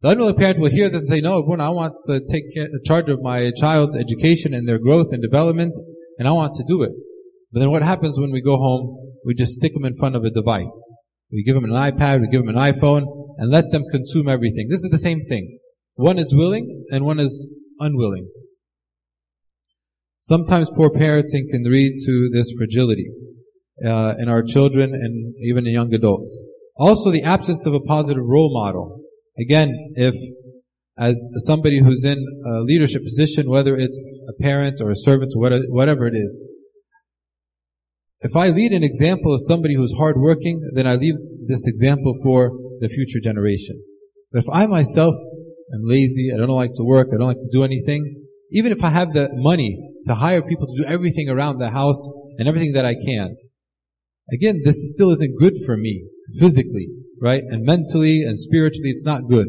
The 0.00 0.10
unwilling 0.10 0.36
parent 0.36 0.60
will 0.60 0.70
hear 0.70 0.88
this 0.88 1.02
and 1.02 1.08
say, 1.08 1.20
no, 1.20 1.38
I 1.38 1.68
want 1.70 1.94
to 2.04 2.20
take 2.30 2.44
charge 2.84 3.08
of 3.08 3.20
my 3.20 3.50
child's 3.50 3.96
education 3.96 4.54
and 4.54 4.68
their 4.68 4.78
growth 4.78 5.08
and 5.10 5.20
development, 5.20 5.74
and 6.18 6.28
I 6.28 6.32
want 6.32 6.54
to 6.54 6.64
do 6.66 6.82
it. 6.84 6.92
But 7.52 7.60
then 7.60 7.70
what 7.70 7.82
happens 7.82 8.18
when 8.18 8.30
we 8.30 8.40
go 8.40 8.56
home? 8.56 8.96
We 9.24 9.34
just 9.34 9.54
stick 9.54 9.74
them 9.74 9.84
in 9.84 9.96
front 9.96 10.14
of 10.14 10.22
a 10.22 10.30
device. 10.30 10.94
We 11.32 11.42
give 11.42 11.54
them 11.54 11.64
an 11.64 11.72
iPad, 11.72 12.20
we 12.20 12.28
give 12.28 12.44
them 12.44 12.56
an 12.56 12.72
iPhone, 12.72 13.02
and 13.38 13.50
let 13.50 13.72
them 13.72 13.84
consume 13.90 14.28
everything. 14.28 14.68
This 14.68 14.84
is 14.84 14.90
the 14.90 14.98
same 14.98 15.20
thing. 15.20 15.58
One 15.94 16.18
is 16.18 16.32
willing 16.32 16.84
and 16.92 17.04
one 17.04 17.18
is 17.18 17.48
unwilling. 17.80 18.28
Sometimes 20.20 20.70
poor 20.76 20.90
parenting 20.90 21.50
can 21.50 21.64
lead 21.64 21.98
to 22.06 22.30
this 22.32 22.52
fragility 22.56 23.08
uh, 23.84 24.14
in 24.18 24.28
our 24.28 24.42
children 24.42 24.94
and 24.94 25.34
even 25.42 25.66
in 25.66 25.72
young 25.72 25.92
adults. 25.92 26.42
Also, 26.76 27.10
the 27.10 27.24
absence 27.24 27.66
of 27.66 27.74
a 27.74 27.80
positive 27.80 28.22
role 28.24 28.52
model. 28.52 29.00
Again, 29.40 29.92
if 29.94 30.14
as 30.98 31.30
somebody 31.46 31.80
who's 31.80 32.04
in 32.04 32.18
a 32.44 32.60
leadership 32.62 33.04
position, 33.04 33.48
whether 33.48 33.76
it's 33.76 34.10
a 34.28 34.42
parent 34.42 34.80
or 34.80 34.90
a 34.90 34.96
servant 34.96 35.32
or 35.36 35.60
whatever 35.68 36.06
it 36.06 36.14
is, 36.16 36.40
if 38.20 38.34
I 38.34 38.48
lead 38.48 38.72
an 38.72 38.82
example 38.82 39.32
of 39.32 39.40
somebody 39.46 39.76
who's 39.76 39.94
hardworking, 39.96 40.70
then 40.74 40.88
I 40.88 40.96
leave 40.96 41.14
this 41.46 41.66
example 41.68 42.18
for 42.24 42.50
the 42.80 42.88
future 42.88 43.20
generation. 43.22 43.80
But 44.32 44.42
if 44.42 44.48
I 44.52 44.66
myself 44.66 45.14
am 45.72 45.82
lazy, 45.84 46.30
I 46.34 46.36
don't 46.36 46.48
like 46.48 46.72
to 46.74 46.84
work, 46.84 47.08
I 47.14 47.18
don't 47.18 47.28
like 47.28 47.40
to 47.40 47.50
do 47.52 47.62
anything, 47.62 48.24
even 48.50 48.72
if 48.72 48.82
I 48.82 48.90
have 48.90 49.12
the 49.12 49.28
money 49.34 49.78
to 50.06 50.16
hire 50.16 50.42
people 50.42 50.66
to 50.66 50.82
do 50.82 50.88
everything 50.88 51.28
around 51.28 51.58
the 51.58 51.70
house 51.70 52.08
and 52.38 52.48
everything 52.48 52.72
that 52.72 52.84
I 52.84 52.94
can, 52.94 53.36
again, 54.32 54.62
this 54.64 54.90
still 54.90 55.10
isn't 55.12 55.38
good 55.38 55.54
for 55.64 55.76
me 55.76 56.08
physically, 56.40 56.88
right? 57.20 57.42
And 57.46 57.64
mentally 57.64 58.22
and 58.22 58.38
spiritually, 58.38 58.90
it's 58.90 59.04
not 59.04 59.28
good. 59.28 59.48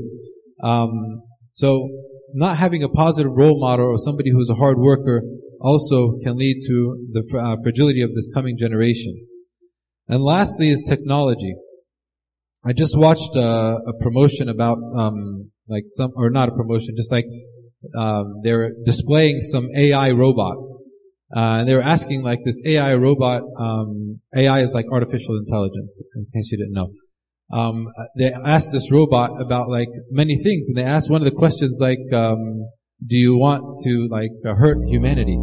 Um, 0.61 1.21
so, 1.51 1.89
not 2.33 2.57
having 2.57 2.83
a 2.83 2.89
positive 2.89 3.31
role 3.35 3.59
model 3.59 3.87
or 3.87 3.97
somebody 3.97 4.31
who's 4.31 4.49
a 4.49 4.55
hard 4.55 4.77
worker 4.77 5.23
also 5.61 6.17
can 6.23 6.37
lead 6.37 6.59
to 6.67 7.07
the 7.11 7.37
uh, 7.37 7.55
fragility 7.63 8.01
of 8.01 8.13
this 8.13 8.29
coming 8.33 8.57
generation. 8.57 9.25
And 10.07 10.23
lastly 10.23 10.69
is 10.69 10.85
technology. 10.87 11.55
I 12.63 12.73
just 12.73 12.97
watched 12.97 13.35
a, 13.35 13.79
a 13.87 13.93
promotion 13.99 14.49
about 14.49 14.77
um, 14.95 15.51
like 15.67 15.83
some, 15.87 16.11
or 16.15 16.29
not 16.29 16.49
a 16.49 16.51
promotion, 16.51 16.95
just 16.95 17.11
like 17.11 17.25
um, 17.97 18.41
they're 18.43 18.73
displaying 18.85 19.41
some 19.41 19.69
AI 19.75 20.11
robot. 20.11 20.57
Uh, 21.35 21.59
and 21.59 21.69
they 21.69 21.75
were 21.75 21.83
asking 21.83 22.23
like 22.23 22.39
this 22.43 22.59
AI 22.65 22.95
robot, 22.95 23.43
um, 23.59 24.19
AI 24.35 24.61
is 24.61 24.73
like 24.73 24.85
artificial 24.91 25.37
intelligence, 25.37 26.01
in 26.15 26.25
case 26.33 26.51
you 26.51 26.57
didn't 26.57 26.73
know. 26.73 26.91
Um, 27.51 27.87
they 28.17 28.31
asked 28.31 28.71
this 28.71 28.91
robot 28.91 29.41
about 29.41 29.69
like 29.69 29.89
many 30.11 30.37
things, 30.41 30.67
and 30.69 30.77
they 30.77 30.83
asked 30.83 31.09
one 31.09 31.21
of 31.21 31.25
the 31.25 31.35
questions 31.35 31.79
like, 31.81 31.99
um, 32.13 32.67
do 33.05 33.17
you 33.17 33.37
want 33.37 33.81
to 33.83 34.07
like 34.11 34.31
uh, 34.45 34.55
hurt 34.55 34.77
humanity? 34.87 35.33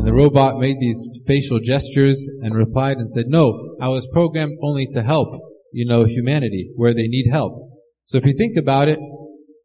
And 0.00 0.06
the 0.06 0.14
robot 0.14 0.58
made 0.58 0.78
these 0.80 1.08
facial 1.26 1.58
gestures 1.60 2.26
and 2.40 2.54
replied 2.54 2.96
and 2.96 3.10
said, 3.10 3.26
no, 3.28 3.76
I 3.82 3.88
was 3.88 4.08
programmed 4.12 4.56
only 4.62 4.86
to 4.92 5.02
help, 5.02 5.28
you 5.72 5.86
know, 5.86 6.04
humanity 6.04 6.70
where 6.76 6.94
they 6.94 7.06
need 7.06 7.30
help. 7.30 7.52
So 8.04 8.16
if 8.16 8.24
you 8.24 8.32
think 8.32 8.56
about 8.56 8.88
it, 8.88 8.98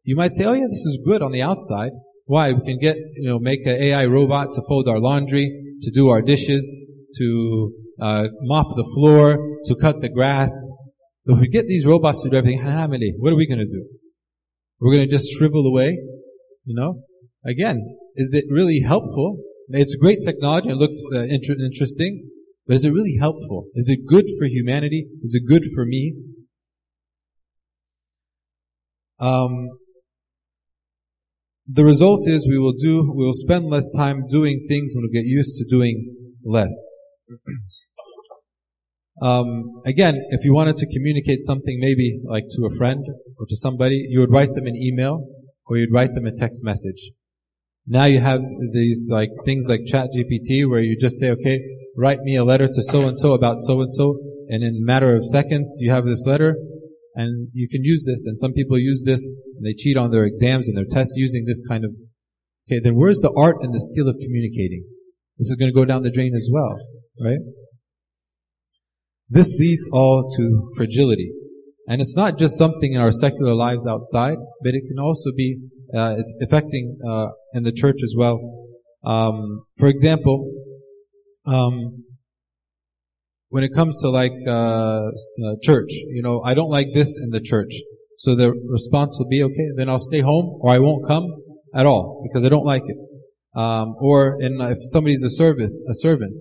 you 0.04 0.14
might 0.14 0.32
say, 0.32 0.44
oh 0.44 0.52
yeah, 0.52 0.66
this 0.68 0.84
is 0.84 1.00
good 1.04 1.22
on 1.22 1.32
the 1.32 1.42
outside. 1.42 1.92
Why? 2.26 2.52
We 2.52 2.60
can 2.64 2.78
get, 2.78 2.96
you 2.96 3.28
know, 3.28 3.38
make 3.38 3.66
an 3.66 3.80
AI 3.80 4.04
robot 4.04 4.48
to 4.54 4.62
fold 4.68 4.88
our 4.88 5.00
laundry, 5.00 5.50
to 5.82 5.90
do 5.90 6.10
our 6.10 6.20
dishes, 6.20 6.82
to 7.18 7.72
uh, 8.00 8.24
mop 8.42 8.68
the 8.76 8.88
floor, 8.94 9.38
to 9.64 9.74
cut 9.74 10.00
the 10.00 10.08
grass. 10.08 10.52
But 11.26 11.34
if 11.34 11.40
we 11.40 11.48
get 11.48 11.66
these 11.66 11.84
robots 11.84 12.22
to 12.22 12.30
do 12.30 12.36
everything, 12.36 12.62
what 13.18 13.32
are 13.32 13.36
we 13.36 13.46
going 13.48 13.58
to 13.58 13.66
do? 13.66 13.84
We're 14.80 14.94
going 14.94 15.08
to 15.08 15.12
just 15.12 15.28
shrivel 15.36 15.66
away, 15.66 15.98
you 16.64 16.74
know? 16.74 17.02
Again, 17.44 17.96
is 18.14 18.32
it 18.32 18.44
really 18.48 18.80
helpful? 18.80 19.38
It's 19.68 19.96
great 19.96 20.20
technology. 20.22 20.70
It 20.70 20.76
looks 20.76 20.98
uh, 21.12 21.22
inter- 21.22 21.56
interesting. 21.64 22.30
But 22.66 22.76
is 22.76 22.84
it 22.84 22.92
really 22.92 23.16
helpful? 23.18 23.66
Is 23.74 23.88
it 23.88 24.06
good 24.06 24.26
for 24.38 24.46
humanity? 24.46 25.06
Is 25.22 25.34
it 25.34 25.48
good 25.48 25.64
for 25.74 25.84
me? 25.84 26.14
Um, 29.18 29.68
the 31.66 31.84
result 31.84 32.28
is 32.28 32.46
we 32.46 32.58
will 32.58 32.72
do, 32.72 33.12
we 33.14 33.24
will 33.24 33.34
spend 33.34 33.66
less 33.66 33.90
time 33.96 34.26
doing 34.28 34.64
things 34.68 34.94
and 34.94 35.02
we'll 35.02 35.22
get 35.22 35.26
used 35.26 35.56
to 35.58 35.64
doing 35.64 36.14
less. 36.44 36.74
Um, 39.22 39.80
again, 39.86 40.16
if 40.30 40.44
you 40.44 40.52
wanted 40.52 40.76
to 40.76 40.86
communicate 40.92 41.42
something 41.42 41.78
maybe 41.80 42.20
like 42.24 42.44
to 42.50 42.66
a 42.66 42.76
friend 42.76 43.04
or 43.38 43.46
to 43.46 43.56
somebody, 43.56 44.06
you 44.10 44.20
would 44.20 44.30
write 44.30 44.54
them 44.54 44.66
an 44.66 44.76
email 44.76 45.26
or 45.66 45.76
you'd 45.78 45.92
write 45.92 46.14
them 46.14 46.26
a 46.26 46.32
text 46.32 46.62
message. 46.62 47.10
Now 47.86 48.04
you 48.04 48.20
have 48.20 48.40
these 48.72 49.08
like 49.10 49.30
things 49.44 49.66
like 49.68 49.80
Chat 49.86 50.08
GPT 50.16 50.68
where 50.68 50.80
you 50.80 50.98
just 51.00 51.18
say, 51.18 51.30
okay, 51.30 51.60
write 51.96 52.20
me 52.20 52.36
a 52.36 52.44
letter 52.44 52.66
to 52.66 52.82
so 52.82 53.08
and 53.08 53.18
so 53.18 53.32
about 53.32 53.60
so 53.60 53.80
and 53.80 53.92
so, 53.92 54.18
and 54.48 54.62
in 54.62 54.80
a 54.82 54.84
matter 54.84 55.16
of 55.16 55.24
seconds 55.24 55.78
you 55.80 55.90
have 55.90 56.04
this 56.04 56.24
letter, 56.26 56.56
and 57.14 57.48
you 57.54 57.68
can 57.68 57.82
use 57.82 58.04
this. 58.04 58.26
And 58.26 58.38
some 58.38 58.52
people 58.52 58.78
use 58.78 59.02
this, 59.04 59.22
and 59.56 59.64
they 59.64 59.72
cheat 59.72 59.96
on 59.96 60.10
their 60.10 60.24
exams 60.24 60.68
and 60.68 60.76
their 60.76 60.84
tests 60.84 61.14
using 61.16 61.44
this 61.46 61.62
kind 61.68 61.84
of. 61.84 61.92
Okay, 62.68 62.80
then 62.82 62.96
where's 62.96 63.18
the 63.18 63.32
art 63.36 63.56
and 63.60 63.72
the 63.72 63.80
skill 63.80 64.08
of 64.08 64.16
communicating? 64.20 64.84
This 65.38 65.48
is 65.48 65.56
going 65.56 65.70
to 65.70 65.74
go 65.74 65.84
down 65.84 66.02
the 66.02 66.10
drain 66.10 66.34
as 66.34 66.48
well, 66.52 66.76
right? 67.22 67.38
This 69.28 69.54
leads 69.58 69.88
all 69.92 70.30
to 70.36 70.70
fragility. 70.76 71.32
And 71.88 72.00
it's 72.00 72.16
not 72.16 72.38
just 72.38 72.56
something 72.58 72.92
in 72.92 73.00
our 73.00 73.12
secular 73.12 73.54
lives 73.54 73.86
outside, 73.86 74.36
but 74.62 74.74
it 74.74 74.82
can 74.88 74.98
also 74.98 75.30
be 75.36 75.58
uh, 75.94 76.16
it's 76.18 76.34
affecting 76.42 76.98
uh, 77.08 77.28
in 77.54 77.62
the 77.62 77.72
church 77.72 77.98
as 78.02 78.14
well. 78.16 78.40
Um, 79.04 79.64
for 79.78 79.86
example, 79.86 80.50
um, 81.46 82.04
when 83.50 83.62
it 83.62 83.72
comes 83.72 84.00
to 84.02 84.10
like 84.10 84.32
uh, 84.46 84.50
uh, 84.50 85.54
church, 85.62 85.90
you 85.90 86.22
know, 86.22 86.42
I 86.42 86.54
don't 86.54 86.70
like 86.70 86.88
this 86.92 87.16
in 87.22 87.30
the 87.30 87.40
church, 87.40 87.72
so 88.18 88.34
the 88.34 88.52
response 88.68 89.16
will 89.18 89.28
be, 89.28 89.42
okay, 89.42 89.68
then 89.76 89.88
I'll 89.88 90.00
stay 90.00 90.20
home, 90.20 90.58
or 90.60 90.70
I 90.70 90.80
won't 90.80 91.06
come 91.06 91.26
at 91.72 91.86
all 91.86 92.22
because 92.26 92.44
I 92.44 92.48
don't 92.48 92.64
like 92.64 92.82
it. 92.84 92.96
Um, 93.54 93.94
or 94.00 94.40
in, 94.42 94.60
if 94.60 94.78
somebody's 94.90 95.22
a 95.22 95.30
servant, 95.30 95.72
a 95.88 95.94
servant, 95.94 96.38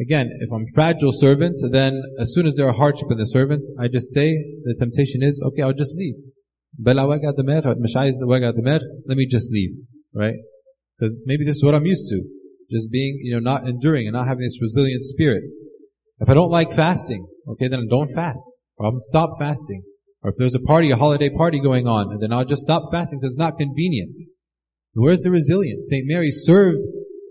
Again, 0.00 0.30
if 0.40 0.50
I'm 0.52 0.66
fragile 0.74 1.10
servant, 1.12 1.58
then 1.70 2.00
as 2.20 2.32
soon 2.32 2.46
as 2.46 2.54
there 2.56 2.68
are 2.68 2.72
hardship 2.72 3.08
in 3.10 3.18
the 3.18 3.26
servant, 3.26 3.66
I 3.80 3.88
just 3.88 4.12
say 4.14 4.32
the 4.64 4.76
temptation 4.78 5.22
is, 5.22 5.42
okay, 5.48 5.62
I'll 5.62 5.72
just 5.72 5.96
leave. 5.96 6.14
Let 6.84 6.96
me 9.16 9.26
just 9.26 9.50
leave, 9.50 9.70
right? 10.14 10.36
Because 10.96 11.20
maybe 11.24 11.44
this 11.44 11.56
is 11.56 11.64
what 11.64 11.74
I'm 11.74 11.86
used 11.86 12.08
to. 12.10 12.22
Just 12.70 12.90
being, 12.92 13.18
you 13.22 13.32
know, 13.32 13.40
not 13.40 13.66
enduring 13.66 14.06
and 14.06 14.14
not 14.14 14.28
having 14.28 14.44
this 14.44 14.60
resilient 14.60 15.02
spirit. 15.02 15.42
If 16.20 16.28
I 16.28 16.34
don't 16.34 16.50
like 16.50 16.72
fasting, 16.72 17.26
okay, 17.48 17.66
then 17.68 17.88
don't 17.88 18.14
fast. 18.14 18.60
Or 18.76 18.86
I'll 18.86 18.98
stop 18.98 19.38
fasting. 19.38 19.82
Or 20.22 20.30
if 20.30 20.36
there's 20.36 20.54
a 20.54 20.60
party, 20.60 20.90
a 20.90 20.96
holiday 20.96 21.30
party 21.30 21.60
going 21.60 21.86
on, 21.88 22.18
then 22.20 22.32
I'll 22.32 22.44
just 22.44 22.62
stop 22.62 22.90
fasting 22.92 23.18
because 23.20 23.32
it's 23.32 23.38
not 23.38 23.56
convenient. 23.58 24.18
Where's 24.94 25.20
the 25.22 25.30
resilience? 25.30 25.88
St. 25.88 26.04
Mary 26.06 26.30
served 26.30 26.84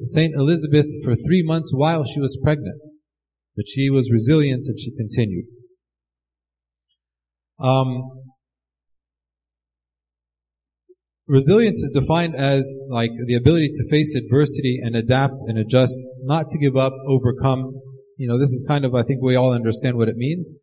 St. 0.04 0.34
Elizabeth 0.36 0.88
for 1.04 1.16
three 1.16 1.44
months 1.44 1.72
while 1.74 2.04
she 2.04 2.20
was 2.20 2.38
pregnant 2.44 2.80
but 3.56 3.66
she 3.68 3.90
was 3.90 4.12
resilient 4.12 4.66
and 4.68 4.80
she 4.80 4.92
continued 4.96 5.46
um, 7.60 8.04
Resilience 11.28 11.80
is 11.80 11.92
defined 11.92 12.38
as 12.38 12.82
like 12.90 13.12
the 13.26 13.36
ability 13.36 13.70
to 13.74 13.90
face 13.90 14.16
adversity 14.16 14.80
and 14.82 14.96
adapt 14.96 15.44
and 15.48 15.58
adjust, 15.58 16.00
not 16.22 16.48
to 16.50 16.58
give 16.58 16.78
up, 16.78 16.94
overcome. 17.06 17.74
You 18.18 18.30
know, 18.30 18.40
this 18.40 18.50
is 18.50 18.64
kind 18.66 18.86
of, 18.86 18.96
I 18.96 19.04
think 19.04 19.22
we 19.22 19.36
all 19.36 19.52
understand 19.52 19.98
what 19.98 20.08
it 20.08 20.16
means. 20.16 20.56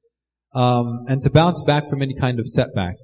Um, 0.54 1.04
and 1.06 1.20
to 1.20 1.30
bounce 1.30 1.62
back 1.66 1.90
from 1.90 2.00
any 2.00 2.14
kind 2.18 2.40
of 2.40 2.48
setback. 2.48 2.94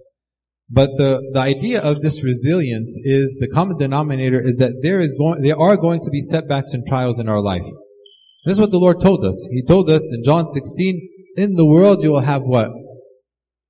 But 0.73 0.91
the, 0.97 1.21
the 1.33 1.41
idea 1.41 1.81
of 1.81 2.01
this 2.01 2.23
resilience 2.23 2.97
is 3.03 3.37
the 3.41 3.49
common 3.49 3.77
denominator 3.77 4.41
is 4.41 4.59
that 4.59 4.81
there 4.83 5.01
is 5.01 5.17
going, 5.19 5.43
there 5.43 5.59
are 5.59 5.77
going 5.77 6.01
to 6.05 6.11
be 6.11 6.21
setbacks 6.21 6.73
and 6.73 6.87
trials 6.87 7.19
in 7.19 7.29
our 7.29 7.43
life. 7.43 7.67
This 8.45 8.55
is 8.55 8.61
what 8.61 8.71
the 8.71 8.79
Lord 8.79 9.01
told 9.01 9.25
us. 9.25 9.49
He 9.51 9.65
told 9.65 9.91
us 9.91 10.09
in 10.15 10.23
John 10.23 10.49
16, 10.49 11.09
in 11.37 11.55
the 11.55 11.67
world 11.67 12.03
you 12.03 12.13
will 12.13 12.21
have 12.21 12.43
what? 12.43 12.71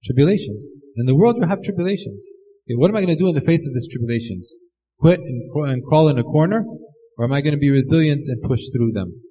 Tribulations. 0.05 0.73
In 0.97 1.07
the 1.07 1.15
world, 1.15 1.37
you 1.41 1.47
have 1.47 1.63
tribulations. 1.63 2.31
Okay, 2.67 2.77
what 2.77 2.91
am 2.91 2.97
I 2.97 3.01
going 3.01 3.17
to 3.17 3.23
do 3.23 3.29
in 3.29 3.35
the 3.35 3.41
face 3.41 3.67
of 3.67 3.73
these 3.73 3.89
tribulations? 3.89 4.55
Quit 4.99 5.21
and, 5.21 5.51
and 5.69 5.85
crawl 5.85 6.09
in 6.09 6.19
a 6.19 6.23
corner? 6.23 6.65
Or 7.17 7.25
am 7.25 7.33
I 7.33 7.41
going 7.41 7.55
to 7.55 7.59
be 7.59 7.71
resilient 7.71 8.25
and 8.29 8.43
push 8.43 8.61
through 8.75 8.93
them? 8.93 9.23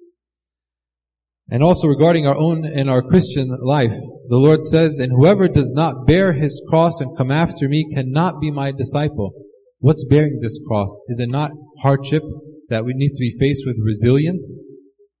And 1.50 1.64
also 1.64 1.88
regarding 1.88 2.26
our 2.26 2.36
own 2.36 2.64
and 2.64 2.88
our 2.88 3.02
Christian 3.02 3.56
life, 3.60 3.94
the 4.28 4.36
Lord 4.36 4.62
says, 4.62 4.98
and 4.98 5.10
whoever 5.10 5.48
does 5.48 5.72
not 5.74 6.06
bear 6.06 6.32
his 6.32 6.62
cross 6.68 7.00
and 7.00 7.16
come 7.16 7.32
after 7.32 7.68
me 7.68 7.88
cannot 7.92 8.40
be 8.40 8.52
my 8.52 8.70
disciple. 8.70 9.32
What's 9.80 10.04
bearing 10.04 10.38
this 10.40 10.60
cross? 10.68 11.00
Is 11.08 11.18
it 11.18 11.28
not 11.28 11.50
hardship 11.80 12.22
that 12.68 12.84
we 12.84 12.92
needs 12.94 13.14
to 13.14 13.20
be 13.20 13.36
faced 13.36 13.62
with 13.66 13.76
resilience? 13.84 14.60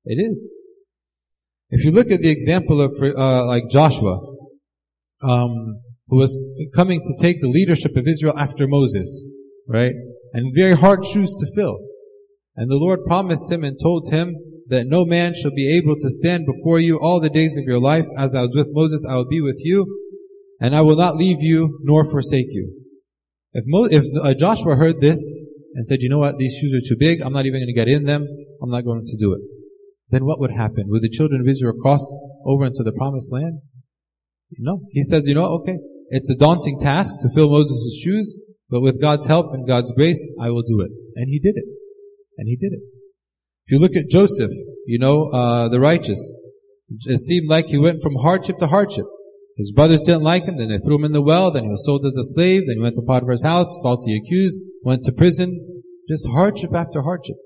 It 0.04 0.22
is. 0.22 0.52
If 1.70 1.84
you 1.84 1.90
look 1.90 2.12
at 2.12 2.20
the 2.20 2.30
example 2.30 2.80
of 2.80 2.92
uh, 3.02 3.46
like 3.46 3.64
Joshua, 3.68 4.20
um, 5.22 5.80
who 6.08 6.16
was 6.16 6.38
coming 6.74 7.00
to 7.00 7.22
take 7.22 7.40
the 7.40 7.48
leadership 7.48 7.96
of 7.96 8.06
Israel 8.06 8.38
after 8.38 8.68
Moses, 8.68 9.26
right? 9.66 9.92
And 10.32 10.54
very 10.54 10.74
hard 10.74 11.04
shoes 11.04 11.34
to 11.40 11.46
fill. 11.54 11.78
And 12.56 12.70
the 12.70 12.76
Lord 12.76 13.00
promised 13.06 13.50
him 13.50 13.64
and 13.64 13.78
told 13.80 14.10
him 14.10 14.36
that 14.70 14.86
no 14.86 15.04
man 15.04 15.34
shall 15.34 15.50
be 15.50 15.70
able 15.76 15.96
to 15.96 16.08
stand 16.08 16.46
before 16.46 16.78
you 16.78 16.98
all 16.98 17.20
the 17.20 17.28
days 17.28 17.56
of 17.58 17.64
your 17.64 17.80
life. 17.80 18.06
As 18.16 18.34
I 18.34 18.42
was 18.42 18.54
with 18.54 18.68
Moses, 18.70 19.04
I 19.08 19.16
will 19.16 19.28
be 19.28 19.40
with 19.40 19.58
you, 19.58 19.84
and 20.60 20.74
I 20.74 20.80
will 20.80 20.96
not 20.96 21.16
leave 21.16 21.42
you 21.42 21.78
nor 21.82 22.08
forsake 22.08 22.46
you. 22.50 22.72
If, 23.52 23.64
Mo- 23.66 23.88
if 23.90 24.04
uh, 24.22 24.32
Joshua 24.34 24.76
heard 24.76 25.00
this 25.00 25.18
and 25.74 25.86
said, 25.86 25.98
you 26.02 26.08
know 26.08 26.18
what, 26.18 26.38
these 26.38 26.56
shoes 26.60 26.72
are 26.72 26.88
too 26.88 26.96
big, 26.98 27.20
I'm 27.20 27.32
not 27.32 27.46
even 27.46 27.60
going 27.60 27.66
to 27.66 27.74
get 27.74 27.88
in 27.88 28.04
them, 28.04 28.26
I'm 28.62 28.70
not 28.70 28.84
going 28.84 29.04
to 29.04 29.16
do 29.18 29.32
it. 29.32 29.40
Then 30.08 30.24
what 30.24 30.38
would 30.38 30.52
happen? 30.52 30.84
Would 30.86 31.02
the 31.02 31.10
children 31.10 31.40
of 31.40 31.48
Israel 31.48 31.74
cross 31.80 32.04
over 32.46 32.64
into 32.64 32.84
the 32.84 32.92
promised 32.92 33.32
land? 33.32 33.58
No. 34.58 34.82
He 34.92 35.02
says, 35.02 35.26
you 35.26 35.34
know 35.34 35.42
what, 35.42 35.62
okay, 35.62 35.78
it's 36.10 36.30
a 36.30 36.36
daunting 36.36 36.78
task 36.78 37.16
to 37.20 37.30
fill 37.34 37.50
Moses' 37.50 38.00
shoes, 38.02 38.38
but 38.68 38.82
with 38.82 39.00
God's 39.00 39.26
help 39.26 39.52
and 39.52 39.66
God's 39.66 39.92
grace, 39.92 40.24
I 40.40 40.50
will 40.50 40.62
do 40.62 40.80
it. 40.80 40.90
And 41.16 41.28
he 41.28 41.40
did 41.40 41.54
it. 41.56 41.64
And 42.38 42.46
he 42.46 42.56
did 42.56 42.72
it. 42.72 42.80
If 43.70 43.74
you 43.74 43.82
look 43.82 43.94
at 43.94 44.10
Joseph, 44.10 44.50
you 44.84 44.98
know, 44.98 45.30
uh, 45.30 45.68
the 45.68 45.78
righteous, 45.78 46.34
it 46.88 47.20
seemed 47.20 47.48
like 47.48 47.66
he 47.68 47.78
went 47.78 48.02
from 48.02 48.16
hardship 48.16 48.58
to 48.58 48.66
hardship. 48.66 49.04
His 49.56 49.70
brothers 49.70 50.00
didn't 50.00 50.24
like 50.24 50.46
him, 50.46 50.58
then 50.58 50.70
they 50.70 50.78
threw 50.78 50.96
him 50.96 51.04
in 51.04 51.12
the 51.12 51.22
well, 51.22 51.52
then 51.52 51.62
he 51.62 51.68
was 51.68 51.86
sold 51.86 52.04
as 52.04 52.16
a 52.16 52.24
slave, 52.24 52.62
then 52.66 52.78
he 52.78 52.82
went 52.82 52.96
to 52.96 53.02
Potiphar's 53.02 53.44
house, 53.44 53.72
falsely 53.80 54.16
accused, 54.16 54.58
went 54.82 55.04
to 55.04 55.12
prison, 55.12 55.84
just 56.08 56.26
hardship 56.30 56.74
after 56.74 57.02
hardship. 57.02 57.36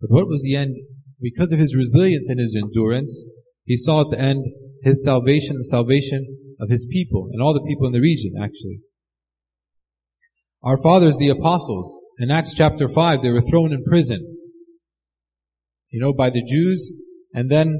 But 0.00 0.12
what 0.12 0.28
was 0.28 0.44
the 0.44 0.54
end? 0.54 0.76
Because 1.20 1.50
of 1.50 1.58
his 1.58 1.74
resilience 1.74 2.28
and 2.28 2.38
his 2.38 2.54
endurance, 2.54 3.24
he 3.64 3.76
saw 3.76 4.02
at 4.02 4.10
the 4.12 4.20
end 4.20 4.44
his 4.84 5.02
salvation, 5.02 5.56
the 5.58 5.64
salvation 5.64 6.54
of 6.60 6.70
his 6.70 6.86
people, 6.92 7.28
and 7.32 7.42
all 7.42 7.54
the 7.54 7.66
people 7.66 7.88
in 7.88 7.92
the 7.92 8.00
region, 8.00 8.34
actually. 8.40 8.78
Our 10.62 10.80
fathers, 10.80 11.16
the 11.18 11.30
apostles, 11.30 11.98
in 12.20 12.30
Acts 12.30 12.54
chapter 12.54 12.88
5, 12.88 13.20
they 13.20 13.32
were 13.32 13.42
thrown 13.42 13.72
in 13.72 13.82
prison 13.82 14.31
you 15.92 16.00
know, 16.00 16.12
by 16.12 16.30
the 16.30 16.42
Jews, 16.42 16.94
and 17.34 17.50
then 17.50 17.78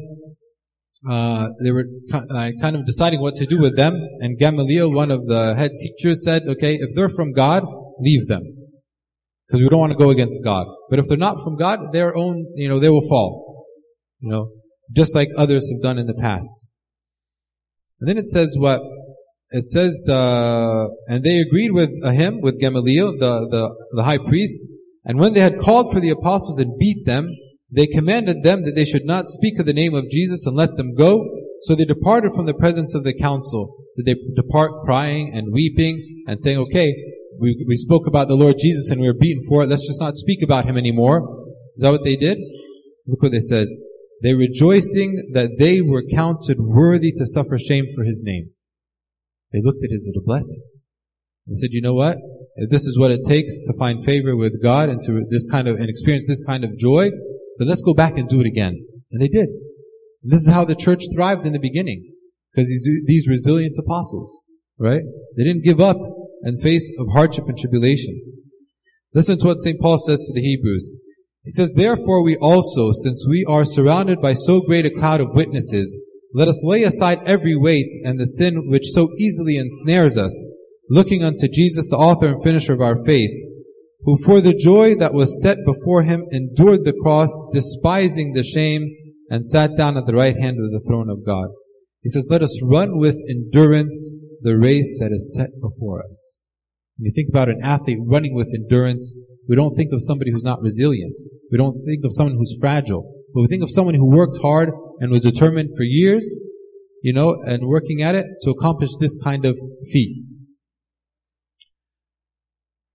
uh, 1.11 1.49
they 1.65 1.73
were 1.73 1.87
uh, 2.13 2.51
kind 2.61 2.77
of 2.77 2.87
deciding 2.87 3.21
what 3.21 3.35
to 3.37 3.47
do 3.47 3.59
with 3.59 3.75
them. 3.77 3.95
And 4.21 4.39
Gamaliel, 4.39 4.93
one 4.93 5.11
of 5.11 5.27
the 5.27 5.55
head 5.57 5.73
teachers, 5.81 6.23
said, 6.23 6.43
"Okay, 6.47 6.75
if 6.75 6.95
they're 6.95 7.09
from 7.09 7.33
God, 7.33 7.65
leave 7.99 8.29
them, 8.29 8.43
because 9.47 9.61
we 9.61 9.69
don't 9.69 9.81
want 9.81 9.93
to 9.93 9.99
go 9.99 10.11
against 10.11 10.45
God. 10.45 10.67
But 10.91 10.99
if 10.99 11.09
they're 11.09 11.17
not 11.17 11.43
from 11.43 11.57
God, 11.57 11.93
their 11.93 12.17
own, 12.17 12.47
you 12.55 12.69
know, 12.69 12.79
they 12.79 12.91
will 12.91 13.09
fall. 13.09 13.67
You 14.21 14.31
know, 14.31 14.51
just 14.93 15.15
like 15.15 15.29
others 15.37 15.69
have 15.73 15.83
done 15.83 15.99
in 15.99 16.07
the 16.07 16.15
past." 16.15 16.69
And 17.99 18.09
then 18.09 18.19
it 18.19 18.29
says 18.29 18.55
what 18.59 18.81
it 19.55 19.65
says, 19.65 20.09
uh, 20.09 20.87
and 21.09 21.23
they 21.23 21.39
agreed 21.39 21.73
with 21.73 21.91
him, 22.05 22.41
with 22.41 22.59
Gamaliel, 22.59 23.13
the, 23.19 23.47
the 23.51 23.75
the 23.97 24.05
high 24.05 24.19
priest. 24.19 24.67
And 25.05 25.19
when 25.19 25.35
they 25.35 25.41
had 25.41 25.59
called 25.59 25.93
for 25.93 26.01
the 26.01 26.11
apostles 26.11 26.59
and 26.59 26.79
beat 26.79 27.05
them, 27.07 27.29
they 27.75 27.87
commanded 27.87 28.43
them 28.43 28.65
that 28.65 28.75
they 28.75 28.85
should 28.85 29.07
not 29.07 29.29
speak 29.29 29.59
of 29.59 29.67
the 29.67 29.73
name 29.73 29.95
of 29.95 30.11
Jesus 30.11 30.45
and 30.47 30.55
let 30.55 30.77
them 30.77 30.95
go. 30.95 31.25
So 31.63 31.75
they 31.75 31.87
departed 31.87 32.33
from 32.35 32.47
the 32.47 32.55
presence 32.55 32.95
of 32.95 33.03
the 33.03 33.15
council. 33.15 33.77
Did 33.97 34.07
they 34.07 34.17
depart 34.37 34.83
crying 34.85 35.33
and 35.35 35.53
weeping 35.53 36.25
and 36.27 36.41
saying, 36.41 36.59
okay, 36.59 36.95
we, 37.39 37.65
we 37.67 37.77
spoke 37.77 38.07
about 38.07 38.29
the 38.29 38.35
Lord 38.35 38.57
Jesus 38.59 38.91
and 38.91 39.01
we 39.01 39.07
were 39.07 39.15
beaten 39.19 39.43
for 39.49 39.63
it. 39.63 39.69
Let's 39.69 39.87
just 39.87 40.01
not 40.01 40.17
speak 40.17 40.43
about 40.43 40.67
him 40.67 40.77
anymore. 40.77 41.47
Is 41.77 41.83
that 41.83 41.93
what 41.93 42.05
they 42.05 42.17
did? 42.17 42.39
Look 43.07 43.23
what 43.23 43.35
it 43.35 43.43
says. 43.43 43.75
They 44.23 44.35
rejoicing 44.35 45.31
that 45.33 45.53
they 45.59 45.81
were 45.81 46.05
counted 46.15 46.59
worthy 46.61 47.11
to 47.13 47.27
suffer 47.27 47.59
shame 47.59 47.87
for 47.97 48.05
his 48.05 48.23
name. 48.25 48.51
They 49.53 49.61
looked 49.63 49.83
at 49.83 49.91
it 49.91 49.95
as 49.95 50.11
a 50.15 50.21
blessing. 50.21 50.63
They 51.47 51.55
said, 51.55 51.71
you 51.73 51.83
know 51.83 51.95
what? 51.95 52.19
If 52.57 52.71
this 52.71 52.85
is 52.85 52.99
what 52.99 53.11
it 53.11 53.21
takes 53.27 53.59
to 53.67 53.75
find 53.79 54.05
favor 54.05 54.37
with 54.37 54.63
God 54.63 54.89
and 54.89 55.03
to 55.03 55.23
this 55.29 55.47
kind 55.51 55.67
of, 55.67 55.77
and 55.77 55.89
experience 55.89 56.27
this 56.29 56.45
kind 56.45 56.63
of 56.65 56.79
joy, 56.79 57.11
but 57.59 57.69
let's 57.69 57.83
go 57.83 57.95
back 57.95 58.17
and 58.17 58.29
do 58.29 58.41
it 58.41 58.47
again. 58.47 58.87
And 59.11 59.21
they 59.21 59.29
did. 59.29 59.49
And 60.23 60.33
this 60.33 60.43
is 60.43 60.49
how 60.49 60.65
the 60.65 60.75
church 60.75 61.05
thrived 61.15 61.47
in 61.47 61.53
the 61.53 61.59
beginning. 61.59 62.13
Because 62.53 62.69
these, 62.69 62.87
these 63.07 63.29
resilient 63.29 63.77
apostles, 63.79 64.39
right? 64.79 65.03
They 65.37 65.45
didn't 65.45 65.65
give 65.65 65.81
up 65.81 65.97
in 66.45 66.59
face 66.59 66.93
of 66.99 67.09
hardship 67.13 67.45
and 67.47 67.57
tribulation. 67.57 68.21
Listen 69.15 69.39
to 69.39 69.47
what 69.47 69.61
St. 69.61 69.81
Paul 69.81 69.99
says 69.99 70.21
to 70.21 70.33
the 70.35 70.43
Hebrews. 70.43 70.95
He 71.45 71.51
says, 71.51 71.75
Therefore 71.75 72.23
we 72.23 72.37
also, 72.37 72.93
since 72.93 73.27
we 73.29 73.45
are 73.49 73.65
surrounded 73.65 74.21
by 74.21 74.35
so 74.35 74.61
great 74.61 74.87
a 74.87 74.91
cloud 74.91 75.21
of 75.21 75.35
witnesses, 75.35 75.99
let 76.35 76.49
us 76.49 76.63
lay 76.65 76.83
aside 76.83 77.21
every 77.27 77.57
weight 77.57 77.93
and 78.05 78.19
the 78.19 78.27
sin 78.27 78.69
which 78.69 78.93
so 78.93 79.11
easily 79.19 79.57
ensnares 79.57 80.17
us, 80.17 80.49
looking 80.89 81.23
unto 81.23 81.49
Jesus, 81.49 81.87
the 81.89 81.97
author 81.97 82.29
and 82.29 82.43
finisher 82.43 82.73
of 82.73 82.81
our 82.81 83.05
faith, 83.05 83.33
who 84.05 84.17
for 84.25 84.41
the 84.41 84.55
joy 84.55 84.95
that 84.97 85.15
was 85.15 85.43
set 85.43 85.59
before 85.65 86.03
him 86.03 86.27
endured 86.31 86.85
the 86.85 86.99
cross, 87.03 87.31
despising 87.53 88.33
the 88.33 88.43
shame, 88.43 88.89
and 89.31 89.47
sat 89.47 89.77
down 89.77 89.97
at 89.97 90.07
the 90.07 90.15
right 90.15 90.37
hand 90.37 90.59
of 90.59 90.71
the 90.71 90.85
throne 90.87 91.09
of 91.09 91.25
God. 91.25 91.49
He 92.03 92.09
says, 92.09 92.27
let 92.29 92.43
us 92.43 92.61
run 92.65 92.99
with 92.99 93.17
endurance 93.31 94.13
the 94.43 94.59
race 94.59 94.95
that 94.99 95.13
is 95.13 95.35
set 95.35 95.51
before 95.61 96.05
us. 96.05 96.41
When 96.99 97.07
you 97.07 97.13
think 97.15 97.29
about 97.31 97.49
an 97.49 97.61
athlete 97.63 97.99
running 98.05 98.35
with 98.35 98.53
endurance, 98.55 99.17
we 99.49 99.57
don't 99.57 99.75
think 99.75 99.93
of 99.93 100.03
somebody 100.03 100.33
who's 100.33 100.43
not 100.43 100.61
resilient. 100.61 101.17
We 101.51 101.59
don't 101.59 101.83
think 101.85 102.05
of 102.05 102.13
someone 102.13 102.37
who's 102.37 102.57
fragile. 102.61 103.13
But 103.33 103.43
we 103.43 103.47
think 103.47 103.63
of 103.63 103.71
someone 103.71 103.95
who 103.95 104.11
worked 104.11 104.39
hard 104.43 104.71
and 104.99 105.11
was 105.11 105.23
determined 105.23 105.71
for 105.77 105.85
years, 105.85 106.37
you 107.03 107.13
know, 107.13 107.41
and 107.45 107.67
working 107.67 108.03
at 108.03 108.15
it 108.15 108.27
to 108.43 108.51
accomplish 108.51 108.91
this 109.01 109.17
kind 109.23 109.45
of 109.45 109.57
feat 109.91 110.22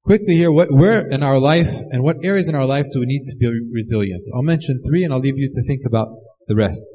quickly 0.08 0.36
here, 0.36 0.52
what, 0.52 0.72
where 0.72 1.06
in 1.10 1.22
our 1.22 1.38
life 1.38 1.70
and 1.92 2.02
what 2.02 2.16
areas 2.24 2.48
in 2.48 2.56
our 2.56 2.66
life 2.66 2.86
do 2.94 3.02
we 3.02 3.06
need 3.06 3.26
to 3.26 3.36
be 3.36 3.52
resilient? 3.74 4.26
I'll 4.34 4.42
mention 4.42 4.80
three 4.88 5.04
and 5.04 5.14
I'll 5.14 5.20
leave 5.20 5.38
you 5.38 5.50
to 5.54 5.64
think 5.64 5.82
about 5.86 6.08
the 6.48 6.56
rest. 6.56 6.88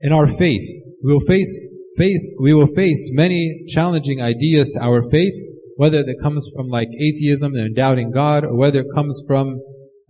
In 0.00 0.10
our 0.10 0.26
faith, 0.26 0.66
we 1.04 1.12
will 1.12 1.20
face 1.20 1.60
faith, 1.98 2.22
we 2.40 2.54
will 2.54 2.66
face 2.66 3.10
many 3.12 3.66
challenging 3.68 4.22
ideas 4.22 4.70
to 4.70 4.80
our 4.80 5.02
faith, 5.10 5.34
whether 5.76 5.98
it 5.98 6.16
comes 6.22 6.48
from 6.56 6.68
like 6.68 6.88
atheism 6.98 7.54
and 7.54 7.76
doubting 7.76 8.10
God, 8.10 8.44
or 8.44 8.56
whether 8.56 8.80
it 8.80 8.86
comes 8.94 9.22
from, 9.26 9.60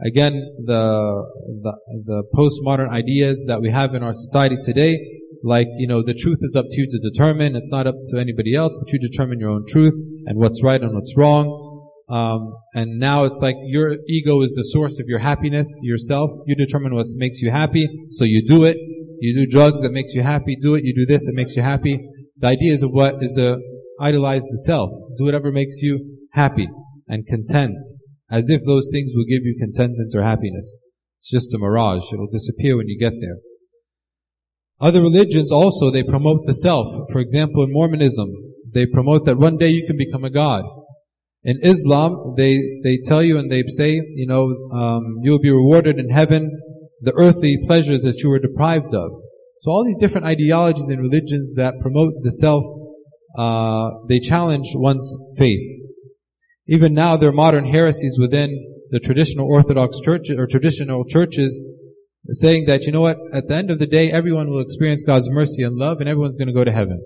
again, 0.07 0.35
the, 0.65 1.27
the, 1.65 1.73
the 2.07 2.23
postmodern 2.33 2.91
ideas 2.91 3.45
that 3.49 3.61
we 3.61 3.73
have 3.73 3.93
in 3.95 4.05
our 4.05 4.15
society 4.15 4.57
today, 4.63 5.01
like, 5.43 5.67
you 5.79 5.89
know, 5.89 6.05
the 6.05 6.15
truth 6.15 6.39
is 6.43 6.55
up 6.55 6.67
to 6.71 6.81
you 6.81 6.87
to 6.89 6.99
determine, 7.01 7.57
it's 7.57 7.71
not 7.73 7.89
up 7.89 7.97
to 8.13 8.21
anybody 8.21 8.55
else, 8.55 8.77
but 8.79 8.93
you 8.93 9.01
determine 9.01 9.41
your 9.41 9.51
own 9.51 9.65
truth 9.67 9.95
and 10.27 10.39
what's 10.39 10.63
right 10.63 10.81
and 10.81 10.95
what's 10.95 11.17
wrong. 11.17 11.70
Um, 12.11 12.55
and 12.75 12.99
now 12.99 13.25
it's 13.25 13.41
like 13.41 13.55
your 13.63 13.97
ego 14.09 14.43
is 14.43 14.53
the 14.53 14.65
source 14.65 14.99
of 14.99 15.07
your 15.07 15.21
happiness 15.21 15.69
yourself. 15.83 16.31
You 16.47 16.57
determine 16.57 16.95
what 16.95 17.07
makes 17.15 17.41
you 17.41 17.51
happy, 17.53 17.89
so 18.11 18.25
you 18.25 18.45
do 18.45 18.65
it. 18.65 18.77
You 19.21 19.35
do 19.35 19.47
drugs 19.47 19.83
that 19.83 19.93
makes 19.93 20.15
you 20.15 20.23
happy, 20.23 20.57
do 20.61 20.75
it. 20.75 20.85
You 20.85 20.95
do 20.95 21.07
this 21.07 21.27
that 21.27 21.35
makes 21.35 21.55
you 21.55 21.63
happy. 21.63 22.01
The 22.39 22.49
idea 22.49 22.73
is 22.73 22.83
of 22.83 22.91
what 22.91 23.17
is 23.21 23.35
to 23.35 23.59
idolize 24.01 24.43
the 24.43 24.63
self. 24.67 24.91
Do 25.19 25.25
whatever 25.25 25.53
makes 25.53 25.83
you 25.83 26.19
happy 26.33 26.69
and 27.07 27.27
content, 27.27 27.77
as 28.31 28.49
if 28.49 28.63
those 28.67 28.89
things 28.91 29.13
will 29.15 29.27
give 29.27 29.45
you 29.45 29.57
contentment 29.61 30.13
or 30.15 30.23
happiness. 30.23 30.79
It's 31.19 31.31
just 31.31 31.55
a 31.55 31.59
mirage. 31.59 32.13
It'll 32.13 32.27
disappear 32.27 32.77
when 32.77 32.89
you 32.89 32.99
get 32.99 33.13
there. 33.21 33.37
Other 34.81 35.03
religions 35.03 35.53
also, 35.53 35.91
they 35.91 36.03
promote 36.03 36.47
the 36.47 36.55
self. 36.55 36.89
For 37.13 37.21
example, 37.21 37.63
in 37.63 37.73
Mormonism, 37.73 38.31
they 38.73 38.87
promote 38.87 39.27
that 39.27 39.37
one 39.37 39.59
day 39.59 39.69
you 39.69 39.87
can 39.87 39.99
become 39.99 40.25
a 40.25 40.31
god. 40.31 40.65
In 41.43 41.59
Islam, 41.63 42.35
they, 42.37 42.59
they 42.83 42.99
tell 43.05 43.23
you 43.23 43.39
and 43.39 43.51
they 43.51 43.63
say, 43.67 43.93
you 44.15 44.27
know, 44.27 44.55
um, 44.73 45.17
you'll 45.23 45.39
be 45.39 45.51
rewarded 45.51 45.99
in 45.99 46.11
heaven 46.11 46.51
the 47.01 47.15
earthly 47.15 47.59
pleasure 47.67 47.99
that 47.99 48.21
you 48.23 48.29
were 48.29 48.39
deprived 48.39 48.95
of. 48.95 49.11
So 49.61 49.71
all 49.71 49.85
these 49.85 49.99
different 49.99 50.27
ideologies 50.27 50.89
and 50.89 51.01
religions 51.01 51.55
that 51.55 51.75
promote 51.81 52.13
the 52.23 52.31
self, 52.31 52.65
uh, 53.39 53.91
they 54.09 54.21
challenge 54.21 54.69
one's 54.75 55.17
faith. 55.39 55.67
Even 56.67 56.93
now, 56.93 57.17
there 57.17 57.31
are 57.31 57.33
modern 57.33 57.67
heresies 57.67 58.19
within 58.19 58.51
the 58.91 59.01
traditional 59.01 59.47
Orthodox 59.47 59.99
churches 60.01 60.37
or 60.37 60.47
traditional 60.47 61.05
churches 61.05 61.63
saying 62.33 62.67
that, 62.67 62.83
you 62.83 62.93
know 62.93 63.01
what, 63.01 63.17
at 63.33 63.49
the 63.49 63.55
end 63.55 63.71
of 63.71 63.79
the 63.79 63.87
day, 63.87 64.13
everyone 64.13 64.51
will 64.51 64.61
experience 64.61 65.03
God's 65.07 65.31
mercy 65.31 65.63
and 65.63 65.77
love 65.77 66.01
and 66.01 66.09
everyone's 66.09 66.37
going 66.37 66.49
to 66.49 66.55
go 66.55 66.65
to 66.65 66.73
heaven. 66.73 67.03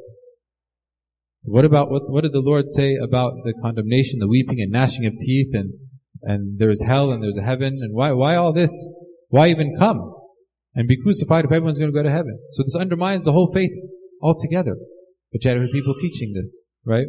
What 1.45 1.65
about 1.65 1.91
what, 1.91 2.11
what 2.11 2.23
did 2.23 2.33
the 2.33 2.41
Lord 2.41 2.71
say 2.71 2.97
about 2.97 3.35
the 3.45 3.53
condemnation, 3.61 4.19
the 4.19 4.29
weeping 4.29 4.61
and 4.61 4.73
gnashing 4.73 5.05
of 5.05 5.15
teeth 5.19 5.51
and, 5.53 5.75
and 6.23 6.59
there's 6.59 6.83
hell 6.83 7.13
and 7.13 7.23
there's 7.23 7.37
a 7.37 7.43
heaven 7.43 7.77
and 7.81 7.95
why, 7.95 8.13
why 8.13 8.35
all 8.37 8.53
this? 8.53 8.73
Why 9.29 9.49
even 9.49 9.77
come 9.79 10.15
and 10.75 10.89
be 10.89 11.01
crucified 11.01 11.45
if 11.45 11.53
everyone's 11.53 11.79
going 11.79 11.93
to 11.93 11.97
go 11.97 12.03
to 12.03 12.11
heaven? 12.11 12.39
So 12.53 12.63
this 12.63 12.75
undermines 12.75 13.27
the 13.27 13.33
whole 13.33 13.53
faith 13.53 13.73
altogether. 14.23 14.77
But 15.33 15.45
yet 15.45 15.59
I 15.59 15.67
people 15.71 15.95
teaching 15.95 16.33
this, 16.35 16.65
right? 16.87 17.07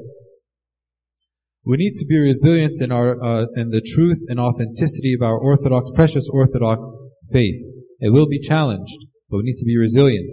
We 1.64 1.78
need 1.78 1.94
to 1.96 2.06
be 2.06 2.20
resilient 2.20 2.82
in 2.82 2.92
our, 2.92 3.24
uh, 3.24 3.46
in 3.56 3.70
the 3.70 3.82
truth 3.82 4.20
and 4.28 4.40
authenticity 4.40 5.16
of 5.20 5.26
our 5.26 5.38
orthodox, 5.38 5.92
precious 5.96 6.28
orthodox 6.32 6.86
faith. 7.32 7.62
It 8.00 8.12
will 8.12 8.28
be 8.28 8.40
challenged, 8.40 8.98
but 9.30 9.38
we 9.38 9.44
need 9.44 9.58
to 9.58 9.66
be 9.66 9.78
resilient. 9.78 10.32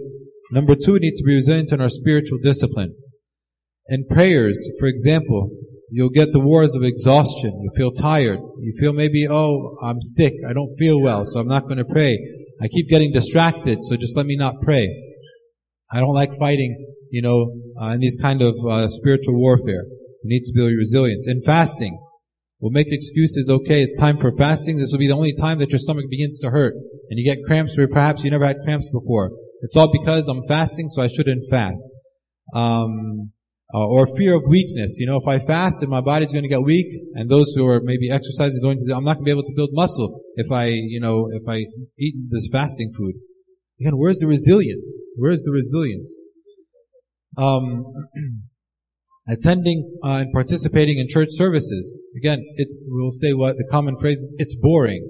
Number 0.51 0.75
two, 0.75 0.93
we 0.93 0.99
need 0.99 1.15
to 1.15 1.23
be 1.23 1.35
resilient 1.35 1.71
in 1.71 1.79
our 1.79 1.89
spiritual 1.89 2.39
discipline. 2.43 2.95
In 3.89 4.05
prayers, 4.07 4.69
for 4.79 4.87
example, 4.87 5.49
you'll 5.89 6.09
get 6.09 6.31
the 6.31 6.39
wars 6.39 6.75
of 6.75 6.83
exhaustion. 6.83 7.51
You 7.61 7.69
feel 7.75 7.91
tired. 7.91 8.39
You 8.59 8.73
feel 8.79 8.93
maybe, 8.93 9.27
oh, 9.29 9.77
I'm 9.83 10.01
sick. 10.01 10.33
I 10.49 10.53
don't 10.53 10.75
feel 10.77 11.01
well, 11.01 11.25
so 11.25 11.39
I'm 11.39 11.47
not 11.47 11.63
going 11.63 11.77
to 11.77 11.85
pray. 11.85 12.17
I 12.61 12.67
keep 12.67 12.89
getting 12.89 13.11
distracted, 13.11 13.79
so 13.81 13.95
just 13.95 14.15
let 14.15 14.25
me 14.25 14.37
not 14.37 14.61
pray. 14.61 14.87
I 15.91 15.99
don't 15.99 16.13
like 16.15 16.37
fighting, 16.39 16.93
you 17.11 17.21
know, 17.21 17.53
uh, 17.81 17.89
in 17.89 17.99
these 17.99 18.17
kind 18.21 18.41
of 18.41 18.55
uh, 18.65 18.87
spiritual 18.87 19.35
warfare. 19.35 19.83
You 20.23 20.29
need 20.29 20.43
to 20.45 20.53
be 20.53 20.75
resilient. 20.75 21.25
In 21.27 21.41
fasting, 21.41 21.99
we'll 22.59 22.71
make 22.71 22.87
excuses. 22.89 23.49
Okay, 23.49 23.83
it's 23.83 23.99
time 23.99 24.17
for 24.17 24.31
fasting. 24.37 24.77
This 24.77 24.91
will 24.91 24.99
be 24.99 25.07
the 25.07 25.13
only 25.13 25.33
time 25.33 25.59
that 25.59 25.71
your 25.71 25.79
stomach 25.79 26.05
begins 26.09 26.39
to 26.39 26.49
hurt, 26.49 26.73
and 26.73 27.19
you 27.19 27.25
get 27.25 27.43
cramps 27.45 27.77
where 27.77 27.87
perhaps 27.89 28.23
you 28.23 28.31
never 28.31 28.45
had 28.45 28.57
cramps 28.63 28.89
before. 28.89 29.31
It's 29.61 29.75
all 29.75 29.91
because 29.91 30.29
I'm 30.29 30.41
fasting, 30.47 30.87
so 30.89 31.01
I 31.01 31.07
shouldn't 31.07 31.43
fast. 31.49 31.89
Um, 32.55 33.33
uh, 33.73 33.87
or 33.87 34.05
fear 34.15 34.35
of 34.35 34.43
weakness. 34.47 34.97
You 34.99 35.07
know, 35.07 35.17
if 35.17 35.27
I 35.27 35.39
fast, 35.39 35.79
then 35.79 35.89
my 35.89 36.01
body's 36.01 36.31
going 36.31 36.43
to 36.43 36.49
get 36.49 36.61
weak, 36.61 36.87
and 37.15 37.29
those 37.29 37.53
who 37.55 37.65
are 37.67 37.81
maybe 37.83 38.11
exercising, 38.11 38.61
going 38.61 38.85
to, 38.85 38.93
I'm 38.93 39.03
not 39.03 39.15
going 39.15 39.25
to 39.25 39.29
be 39.29 39.31
able 39.31 39.43
to 39.43 39.53
build 39.55 39.69
muscle 39.73 40.21
if 40.35 40.51
I, 40.51 40.65
you 40.65 40.99
know, 40.99 41.29
if 41.31 41.47
I 41.47 41.65
eat 41.97 42.15
this 42.29 42.47
fasting 42.51 42.93
food. 42.97 43.15
Again, 43.81 43.97
where's 43.97 44.19
the 44.19 44.27
resilience? 44.27 45.07
Where's 45.15 45.41
the 45.41 45.51
resilience? 45.51 46.19
Um, 47.35 47.83
attending 49.27 49.97
uh, 50.03 50.17
and 50.17 50.33
participating 50.33 50.99
in 50.99 51.07
church 51.09 51.29
services. 51.31 51.99
Again, 52.15 52.43
it's 52.57 52.77
we'll 52.85 53.11
say 53.11 53.33
what 53.33 53.55
the 53.57 53.65
common 53.71 53.97
phrase 53.97 54.19
is, 54.19 54.33
it's 54.37 54.55
boring. 54.55 55.09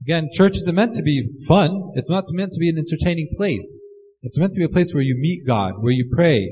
Again, 0.00 0.30
church 0.32 0.56
isn't 0.56 0.74
meant 0.74 0.94
to 0.94 1.02
be 1.02 1.28
fun. 1.46 1.92
It's 1.94 2.10
not 2.10 2.24
meant 2.30 2.52
to 2.52 2.58
be 2.58 2.68
an 2.68 2.78
entertaining 2.78 3.28
place. 3.36 3.82
It's 4.22 4.38
meant 4.38 4.52
to 4.54 4.58
be 4.58 4.64
a 4.64 4.68
place 4.68 4.94
where 4.94 5.02
you 5.02 5.16
meet 5.18 5.46
God, 5.46 5.74
where 5.80 5.92
you 5.92 6.08
pray, 6.12 6.48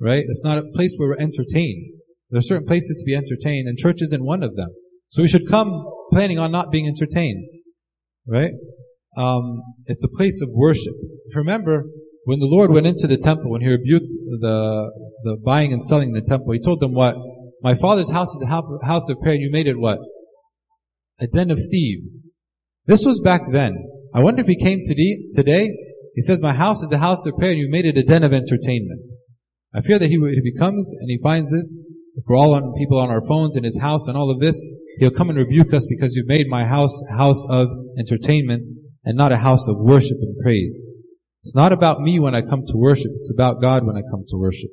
right? 0.00 0.24
It's 0.26 0.44
not 0.44 0.58
a 0.58 0.64
place 0.74 0.94
where 0.96 1.08
we're 1.08 1.22
entertained. 1.22 1.94
There 2.30 2.38
are 2.38 2.42
certain 2.42 2.66
places 2.66 2.98
to 2.98 3.04
be 3.04 3.14
entertained, 3.14 3.68
and 3.68 3.78
church 3.78 4.02
isn't 4.02 4.24
one 4.24 4.42
of 4.42 4.54
them. 4.54 4.68
So 5.10 5.22
we 5.22 5.28
should 5.28 5.48
come 5.48 5.84
planning 6.12 6.38
on 6.38 6.52
not 6.52 6.70
being 6.70 6.86
entertained, 6.86 7.48
right? 8.26 8.52
Um, 9.16 9.62
it's 9.86 10.04
a 10.04 10.08
place 10.08 10.40
of 10.42 10.50
worship. 10.52 10.94
If 11.26 11.34
you 11.34 11.38
remember, 11.38 11.84
when 12.24 12.40
the 12.40 12.46
Lord 12.46 12.70
went 12.70 12.86
into 12.86 13.06
the 13.06 13.16
temple, 13.16 13.50
when 13.50 13.62
he 13.62 13.68
rebuked 13.68 14.12
the, 14.40 14.90
the 15.24 15.36
buying 15.44 15.72
and 15.72 15.84
selling 15.84 16.08
in 16.08 16.14
the 16.14 16.20
temple, 16.20 16.52
he 16.52 16.60
told 16.60 16.80
them 16.80 16.92
what? 16.92 17.16
My 17.62 17.74
father's 17.74 18.10
house 18.10 18.28
is 18.34 18.42
a 18.42 18.46
house 18.46 19.08
of 19.08 19.18
prayer 19.20 19.34
you 19.34 19.50
made 19.50 19.66
it 19.66 19.78
what? 19.78 19.98
A 21.18 21.26
den 21.26 21.50
of 21.50 21.58
thieves. 21.70 22.30
This 22.86 23.04
was 23.04 23.20
back 23.20 23.40
then. 23.50 23.74
I 24.14 24.20
wonder 24.20 24.42
if 24.42 24.46
he 24.46 24.56
came 24.56 24.80
today, 24.84 25.70
he 26.14 26.22
says, 26.22 26.40
my 26.40 26.52
house 26.52 26.82
is 26.82 26.92
a 26.92 26.98
house 26.98 27.26
of 27.26 27.36
prayer 27.36 27.52
you 27.52 27.68
made 27.70 27.84
it 27.84 27.96
a 27.96 28.02
den 28.02 28.22
of 28.22 28.32
entertainment. 28.32 29.10
I 29.78 29.80
fear 29.80 30.00
that 30.00 30.08
he, 30.08 30.16
if 30.16 30.42
he 30.42 30.58
comes 30.58 30.92
and 30.98 31.08
he 31.08 31.20
finds 31.22 31.52
this, 31.52 31.78
if 32.16 32.24
we're 32.26 32.36
all 32.36 32.52
on 32.52 32.74
people 32.76 32.98
on 32.98 33.10
our 33.10 33.24
phones 33.24 33.56
in 33.56 33.62
his 33.62 33.78
house 33.78 34.08
and 34.08 34.16
all 34.16 34.28
of 34.28 34.40
this, 34.40 34.60
he'll 34.98 35.12
come 35.12 35.30
and 35.30 35.38
rebuke 35.38 35.72
us 35.72 35.86
because 35.86 36.16
you've 36.16 36.26
made 36.26 36.48
my 36.48 36.66
house 36.66 37.00
a 37.08 37.16
house 37.16 37.46
of 37.48 37.68
entertainment 37.96 38.64
and 39.04 39.16
not 39.16 39.30
a 39.30 39.36
house 39.36 39.68
of 39.68 39.76
worship 39.78 40.16
and 40.20 40.36
praise. 40.42 40.84
It's 41.42 41.54
not 41.54 41.72
about 41.72 42.00
me 42.00 42.18
when 42.18 42.34
I 42.34 42.40
come 42.40 42.64
to 42.66 42.76
worship. 42.76 43.12
It's 43.20 43.30
about 43.30 43.62
God 43.62 43.86
when 43.86 43.96
I 43.96 44.02
come 44.10 44.24
to 44.26 44.36
worship. 44.36 44.70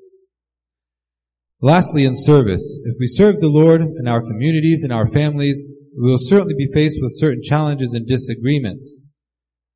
Lastly, 1.61 2.03
in 2.03 2.15
service, 2.15 2.81
if 2.85 2.95
we 2.99 3.05
serve 3.05 3.39
the 3.39 3.47
Lord 3.47 3.81
in 3.81 4.07
our 4.07 4.21
communities 4.21 4.83
and 4.83 4.91
our 4.91 5.07
families, 5.07 5.71
we 6.01 6.09
will 6.09 6.17
certainly 6.17 6.55
be 6.57 6.73
faced 6.73 6.97
with 6.99 7.15
certain 7.15 7.43
challenges 7.43 7.93
and 7.93 8.07
disagreements. 8.07 9.03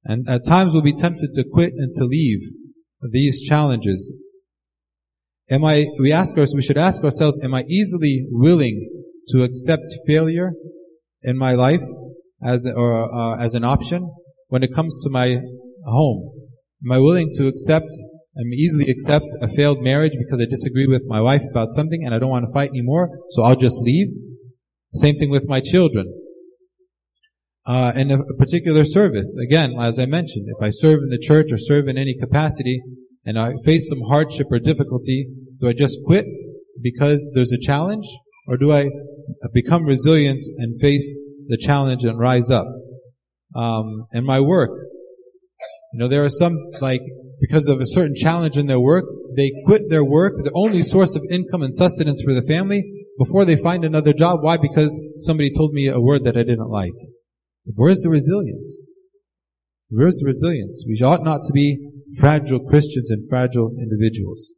And 0.03 0.27
at 0.27 0.43
times 0.43 0.73
we'll 0.73 0.81
be 0.81 0.91
tempted 0.91 1.33
to 1.33 1.43
quit 1.43 1.73
and 1.77 1.93
to 1.97 2.05
leave 2.05 2.39
these 3.11 3.47
challenges 3.47 4.11
Am 5.51 5.65
I, 5.65 5.87
we 5.99 6.11
ask 6.11 6.31
ourselves, 6.31 6.53
we 6.53 6.61
should 6.61 6.77
ask 6.77 7.03
ourselves, 7.03 7.39
am 7.43 7.55
I 7.55 7.63
easily 7.63 8.27
willing 8.29 8.87
to 9.29 9.41
accept 9.41 9.95
failure 10.05 10.51
in 11.23 11.37
my 11.37 11.53
life 11.53 11.81
as, 12.43 12.67
or, 12.67 13.11
uh, 13.11 13.43
as 13.43 13.55
an 13.55 13.63
option 13.63 14.11
when 14.49 14.61
it 14.61 14.73
comes 14.75 15.01
to 15.03 15.09
my 15.09 15.37
home? 15.85 16.31
Am 16.85 16.91
I 16.91 16.99
willing 16.99 17.31
to 17.33 17.47
accept, 17.47 17.89
I'm 18.37 18.53
easily 18.53 18.91
accept 18.91 19.25
a 19.41 19.47
failed 19.47 19.81
marriage 19.81 20.13
because 20.19 20.39
I 20.39 20.45
disagree 20.45 20.85
with 20.85 21.03
my 21.07 21.19
wife 21.19 21.43
about 21.49 21.71
something 21.71 22.05
and 22.05 22.13
I 22.13 22.19
don't 22.19 22.29
want 22.29 22.45
to 22.45 22.53
fight 22.53 22.69
anymore, 22.69 23.09
so 23.31 23.41
I'll 23.41 23.55
just 23.55 23.77
leave? 23.81 24.09
Same 24.93 25.17
thing 25.17 25.31
with 25.31 25.47
my 25.47 25.61
children. 25.61 26.13
Uh, 27.65 27.91
in 27.95 28.11
a 28.11 28.19
particular 28.37 28.85
service, 28.85 29.35
again, 29.43 29.75
as 29.81 29.97
I 29.97 30.05
mentioned, 30.05 30.45
if 30.47 30.63
I 30.63 30.69
serve 30.69 30.99
in 30.99 31.09
the 31.09 31.19
church 31.19 31.51
or 31.51 31.57
serve 31.57 31.87
in 31.87 31.97
any 31.97 32.15
capacity, 32.19 32.81
and 33.25 33.37
I 33.37 33.53
face 33.63 33.87
some 33.87 34.01
hardship 34.07 34.47
or 34.49 34.59
difficulty, 34.59 35.27
do 35.59 35.67
I 35.67 35.73
just 35.73 35.97
quit 36.05 36.25
because 36.81 37.31
there's 37.33 37.51
a 37.51 37.59
challenge? 37.59 38.05
Or 38.47 38.57
do 38.57 38.71
I 38.71 38.89
become 39.53 39.85
resilient 39.85 40.43
and 40.57 40.79
face 40.81 41.19
the 41.47 41.57
challenge 41.57 42.03
and 42.03 42.17
rise 42.17 42.49
up? 42.49 42.65
Um, 43.55 44.07
and 44.11 44.25
my 44.25 44.39
work. 44.39 44.71
You 45.93 45.99
know, 45.99 46.07
there 46.07 46.23
are 46.23 46.29
some, 46.29 46.55
like, 46.81 47.01
because 47.41 47.67
of 47.67 47.79
a 47.79 47.85
certain 47.85 48.15
challenge 48.15 48.57
in 48.57 48.67
their 48.67 48.79
work, 48.79 49.05
they 49.35 49.51
quit 49.65 49.83
their 49.89 50.03
work, 50.03 50.33
the 50.43 50.51
only 50.53 50.83
source 50.83 51.15
of 51.15 51.23
income 51.31 51.61
and 51.63 51.73
sustenance 51.73 52.21
for 52.21 52.33
the 52.33 52.45
family, 52.47 52.83
before 53.17 53.45
they 53.45 53.55
find 53.55 53.83
another 53.83 54.13
job. 54.13 54.39
Why? 54.41 54.57
Because 54.57 55.01
somebody 55.19 55.51
told 55.55 55.73
me 55.73 55.87
a 55.87 55.99
word 55.99 56.23
that 56.25 56.37
I 56.37 56.43
didn't 56.43 56.69
like. 56.69 56.93
Where's 57.75 58.01
the 58.01 58.09
resilience? 58.09 58.81
Where's 59.89 60.17
the 60.19 60.25
resilience? 60.25 60.85
We 60.87 61.03
ought 61.05 61.23
not 61.23 61.41
to 61.43 61.53
be 61.53 61.89
fragile 62.17 62.59
Christians 62.59 63.11
and 63.11 63.27
fragile 63.29 63.75
individuals. 63.79 64.53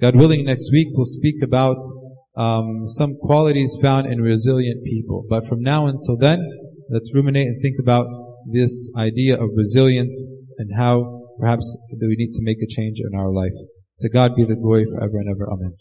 God 0.00 0.16
willing, 0.16 0.46
next 0.46 0.70
week 0.72 0.88
we'll 0.92 1.04
speak 1.04 1.42
about 1.42 1.76
um, 2.34 2.86
some 2.86 3.16
qualities 3.20 3.76
found 3.82 4.06
in 4.06 4.22
resilient 4.22 4.82
people. 4.82 5.26
But 5.28 5.46
from 5.46 5.60
now 5.60 5.86
until 5.88 6.16
then, 6.16 6.40
let's 6.88 7.14
ruminate 7.14 7.48
and 7.48 7.60
think 7.60 7.76
about 7.78 8.06
this 8.50 8.90
idea 8.96 9.34
of 9.34 9.50
resilience 9.54 10.28
and 10.56 10.70
how 10.74 11.20
perhaps 11.38 11.76
we 11.92 12.16
need 12.16 12.32
to 12.32 12.42
make 12.42 12.58
a 12.62 12.66
change 12.66 12.98
in 13.00 13.18
our 13.18 13.30
life. 13.30 13.52
To 14.00 14.08
God 14.08 14.34
be 14.34 14.44
the 14.44 14.56
glory 14.56 14.86
forever 14.86 15.18
and 15.18 15.28
ever. 15.28 15.50
Amen. 15.52 15.74